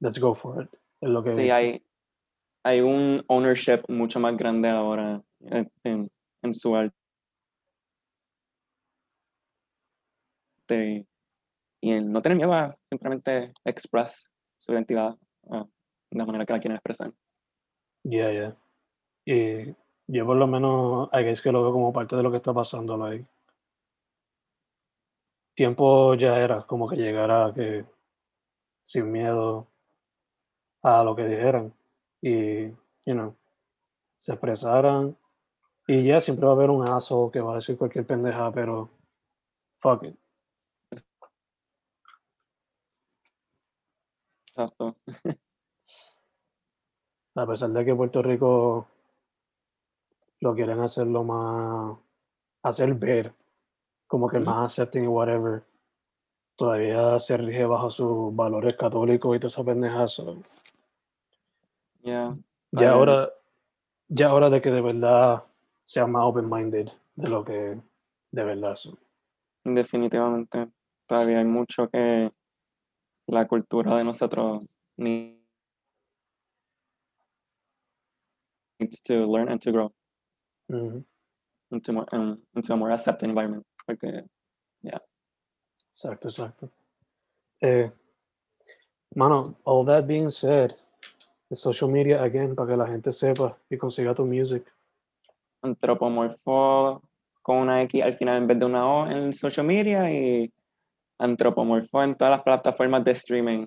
let's 0.01 0.19
go 0.19 0.35
for 0.35 0.63
it. 0.65 0.71
Es 1.01 1.09
lo 1.09 1.23
que 1.23 1.31
Sí, 1.33 1.51
hay, 1.51 1.85
hay 2.65 2.81
un 2.81 3.23
ownership 3.29 3.83
mucho 3.89 4.21
más 4.21 4.37
grande 4.37 4.69
ahora 4.69 5.23
en, 5.41 5.67
en- 5.85 6.09
en 6.43 6.55
su 6.55 6.75
arte. 6.77 6.97
Y, 11.83 11.93
en 11.93 12.13
no 12.13 12.23
tener 12.23 12.37
miedo 12.37 12.55
simplemente 12.89 13.53
express 13.65 14.33
su 14.57 14.73
identidad 14.73 15.17
ah, 15.51 15.67
de 16.11 16.19
la 16.19 16.25
manera 16.25 16.47
que 16.47 16.53
la 16.53 16.61
quieren 16.61 16.77
expresar. 16.77 17.13
Yeah, 18.05 18.33
yeah. 18.33 18.57
Y 19.25 19.75
yo 20.07 20.25
por 20.25 20.37
lo 20.37 20.47
menos, 20.47 21.11
guess 21.13 21.41
que 21.41 21.53
lo 21.53 21.63
veo 21.63 21.73
como 21.73 21.93
parte 21.93 22.17
de 22.17 22.23
lo 22.23 22.31
que 22.31 22.37
está 22.39 22.53
pasando, 22.55 22.97
like. 22.97 23.27
Tiempo 25.55 26.15
ya 26.15 26.39
era 26.39 26.63
como 26.67 26.89
que 26.89 26.97
llegara 26.97 27.53
que 27.55 27.85
sin 28.85 29.11
miedo 29.11 29.67
a 30.83 31.05
lo 31.05 31.15
que 31.15 31.25
dijeran 31.25 31.75
y, 32.21 32.69
you 33.05 33.37
se 34.19 34.33
expresaran 34.33 35.17
Y 35.87 36.05
ya 36.05 36.21
siempre 36.21 36.47
va 36.47 36.53
a 36.53 36.55
haber 36.55 36.71
un 36.71 36.87
aso 36.87 37.31
que 37.33 37.41
va 37.41 37.53
a 37.53 37.57
decir 37.57 37.77
cualquier 37.77 38.07
pendeja, 38.07 38.53
pero 38.53 38.89
fuck 39.81 40.05
it. 40.05 40.22
Exacto. 44.55 44.97
A 47.35 47.47
pesar 47.47 47.71
de 47.71 47.85
que 47.85 47.95
Puerto 47.95 48.21
Rico 48.21 48.87
lo 50.41 50.55
quieren 50.55 50.81
hacer 50.81 51.07
lo 51.07 51.25
más, 51.25 51.97
hacer 52.63 52.93
ver 52.95 53.33
como 54.07 54.29
que 54.29 54.39
más 54.39 54.79
accepting 54.79 55.05
y 55.05 55.07
whatever, 55.07 55.63
todavía 56.57 57.19
se 57.19 57.39
rige 57.39 57.65
bajo 57.65 57.91
sus 57.91 58.37
valores 58.37 58.77
católicos 58.77 59.35
y 59.35 59.41
toda 59.41 59.49
esa 59.49 59.65
pendeja. 59.65 60.07
so, 60.09 60.43
Yeah. 62.03 62.37
Ya 62.73 62.91
ahora, 62.91 63.31
ya 64.09 64.29
ahora 64.29 64.51
de 64.51 64.61
que 64.61 64.71
de 64.71 64.81
verdad 64.81 65.45
sea 65.85 66.07
más 66.07 66.25
open-minded 66.25 66.89
de 67.15 67.29
lo 67.29 67.45
que 67.45 67.81
de 68.33 68.45
verdad 68.45 68.77
son. 68.77 68.99
Definitivamente. 69.65 70.69
Todavía 71.07 71.39
hay 71.39 71.45
mucho 71.45 71.89
que 71.89 72.33
la 73.27 73.47
cultura 73.47 73.97
de 73.97 74.05
nosotros 74.05 74.79
needs 74.97 75.39
to 79.05 79.27
learn 79.27 79.49
and 79.49 79.61
to 79.61 79.73
grow 79.73 79.93
Ujú, 80.69 81.05
into, 81.71 81.93
more, 81.93 82.07
um, 82.13 82.43
into 82.55 82.73
a 82.73 82.77
more 82.77 82.91
accepting 82.93 83.31
environment. 83.31 83.65
Porque, 83.87 84.25
Exacto, 85.93 86.29
exacto. 86.29 86.71
Eh, 87.61 87.91
mano, 89.15 89.57
all 89.65 89.85
that 89.85 90.07
being 90.07 90.31
said, 90.31 90.75
the 91.49 91.57
social 91.57 91.89
media 91.89 92.23
again, 92.23 92.57
para 92.57 92.69
que 92.69 92.77
la 92.77 92.87
gente 92.87 93.13
sepa 93.13 93.57
y 93.71 93.77
consiga 93.77 94.15
tu 94.15 94.25
music. 94.25 94.65
antropomorfo 95.63 97.03
con 97.41 97.59
una 97.59 97.83
X 97.83 98.03
al 98.03 98.15
final 98.15 98.39
en 98.39 98.47
vez 98.49 98.59
de 98.59 98.65
una 98.67 98.87
O 98.87 99.07
en 99.07 99.33
social 99.33 99.67
media 99.67 100.11
y 100.11 100.53
antropomorfo 101.23 102.03
en 102.03 102.17
todas 102.17 102.33
las 102.33 102.43
plataformas 102.43 103.05
de 103.05 103.13
streaming. 103.13 103.67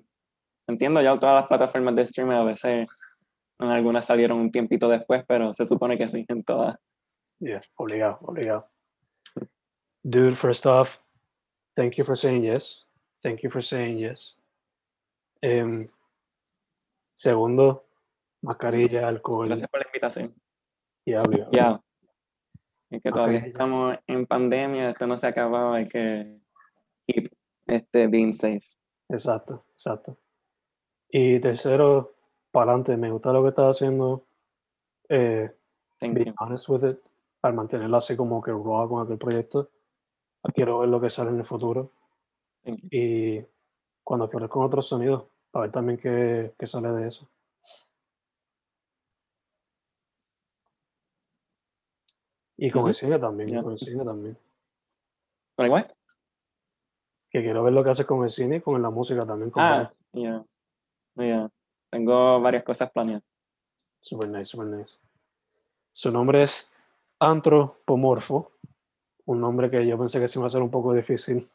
Entiendo 0.67 1.01
ya 1.01 1.15
todas 1.17 1.35
las 1.35 1.47
plataformas 1.47 1.95
de 1.95 2.01
streaming, 2.03 2.33
a 2.35 2.43
veces 2.43 2.87
en 3.59 3.69
algunas 3.69 4.05
salieron 4.05 4.39
un 4.39 4.51
tiempito 4.51 4.89
después, 4.89 5.23
pero 5.27 5.53
se 5.53 5.65
supone 5.65 5.97
que 5.97 6.07
sí, 6.07 6.25
en 6.27 6.43
todas. 6.43 6.77
Yeah, 7.39 7.61
obligado, 7.75 8.17
obligado. 8.21 8.69
Dude, 10.03 10.35
first 10.35 10.65
off, 10.65 10.89
thank 11.75 11.93
you 11.95 12.03
for 12.05 12.17
saying 12.17 12.43
yes. 12.43 12.85
Thank 13.23 13.41
you 13.41 13.49
for 13.49 13.63
saying 13.63 13.97
yes. 13.97 14.35
Em, 15.41 15.89
segundo, 17.15 17.85
mascarilla, 18.41 19.07
alcohol 19.07 19.47
Gracias 19.47 19.69
por 19.69 19.79
la 19.79 19.87
invitación. 19.87 20.35
y 21.05 21.13
habla. 21.13 21.47
Ya. 21.51 21.81
Es 22.89 23.01
que 23.01 23.11
todavía 23.11 23.39
Ok. 23.39 23.45
estamos 23.45 23.97
en 24.07 24.25
pandemia, 24.25 24.89
esto 24.89 25.07
no 25.07 25.17
se 25.17 25.27
ha 25.27 25.29
acabado, 25.29 25.73
hay 25.73 25.87
que 25.87 26.39
keep 27.07 27.29
este, 27.67 28.07
being 28.07 28.33
safe. 28.33 28.65
Exacto, 29.09 29.65
exacto. 29.73 30.17
Y 31.09 31.39
tercero, 31.39 32.13
para 32.51 32.71
adelante, 32.71 32.97
me 32.97 33.11
gusta 33.11 33.31
lo 33.31 33.43
que 33.43 33.49
estás 33.49 33.75
haciendo. 33.77 34.25
Eh, 35.09 35.51
Thank 35.99 36.13
be 36.15 36.25
you. 36.25 36.33
honest 36.39 36.67
with 36.69 36.83
it, 36.83 36.99
al 37.41 37.53
mantenerlo 37.53 37.97
así 37.97 38.15
como 38.15 38.41
que 38.41 38.51
raw 38.51 38.89
con 38.89 39.03
aquel 39.03 39.17
proyecto. 39.17 39.69
Quiero 40.53 40.79
ver 40.79 40.89
lo 40.89 41.01
que 41.01 41.09
sale 41.09 41.29
en 41.31 41.39
el 41.39 41.45
futuro. 41.45 41.91
Y 42.63 43.41
cuando 44.03 44.25
explores 44.25 44.49
con 44.49 44.65
otros 44.65 44.87
sonidos, 44.87 45.25
a 45.53 45.61
ver 45.61 45.71
también 45.71 45.97
qué, 45.97 46.53
qué 46.57 46.67
sale 46.67 46.89
de 46.89 47.07
eso. 47.07 47.29
Y 52.57 52.71
con 52.71 52.83
el 52.83 52.89
Ujú. 52.91 52.93
cine 52.93 53.19
también, 53.19 53.49
Ya. 53.49 53.61
con 53.63 53.73
el 53.73 53.79
cine 53.79 54.03
también. 54.05 54.37
¿Con 55.55 55.65
igual? 55.65 55.87
Que 57.35 57.43
quiero 57.43 57.63
ver 57.63 57.73
lo 57.73 57.83
que 57.83 57.89
hace 57.89 58.05
con 58.05 58.23
el 58.23 58.29
cine 58.29 58.55
y 58.55 58.61
con 58.61 58.81
la 58.81 58.89
música 58.89 59.25
también. 59.25 59.51
Con 59.51 59.61
Ah, 59.61 59.91
ya. 60.13 60.41
Ya. 61.15 61.51
Tengo 61.89 62.39
varias 62.39 62.63
cosas 62.63 62.89
planeadas. 62.91 63.25
Super 63.99 64.29
nice, 64.29 64.45
super 64.45 64.67
nice. 64.67 64.95
Su 65.91 66.11
nombre 66.11 66.43
es 66.43 66.71
Antropomorfo, 67.19 68.53
un 69.25 69.41
nombre 69.41 69.69
que 69.69 69.85
yo 69.85 69.97
pensé 69.97 70.21
que 70.21 70.29
se 70.29 70.39
iba 70.39 70.47
a 70.47 70.49
ser 70.49 70.61
un 70.61 70.71
poco 70.71 70.93
difícil 70.93 71.49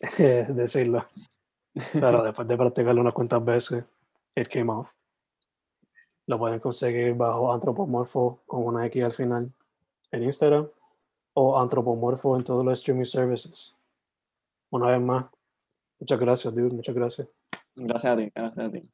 eh, 0.18 0.44
decirlo, 0.50 1.06
pero 1.94 2.22
después 2.22 2.46
de 2.46 2.56
practicarlo 2.58 3.00
unas 3.00 3.14
cuantas 3.14 3.42
veces, 3.42 3.84
it 4.34 4.48
came 4.48 4.70
off. 4.70 4.90
Lo 6.26 6.38
pueden 6.38 6.60
conseguir 6.60 7.14
bajo 7.14 7.54
Antropomorfo 7.54 8.42
con 8.44 8.66
una 8.66 8.84
X 8.84 9.02
al 9.02 9.12
final 9.14 9.50
en 10.12 10.24
Instagram 10.24 10.68
o 11.32 11.58
Antropomorfo 11.58 12.36
en 12.36 12.44
todos 12.44 12.62
los 12.62 12.80
streaming 12.80 13.06
services. 13.06 13.72
Una 14.70 14.88
vez 14.88 15.00
más, 15.00 15.26
muchas 16.00 16.18
gracias, 16.18 16.54
dude, 16.54 16.74
muchas 16.74 16.94
gracias. 16.94 17.28
Gracias 17.74 18.12
a 18.12 18.16
ti, 18.16 18.32
gracias 18.34 18.66
a 18.66 18.70
ti. 18.70 18.88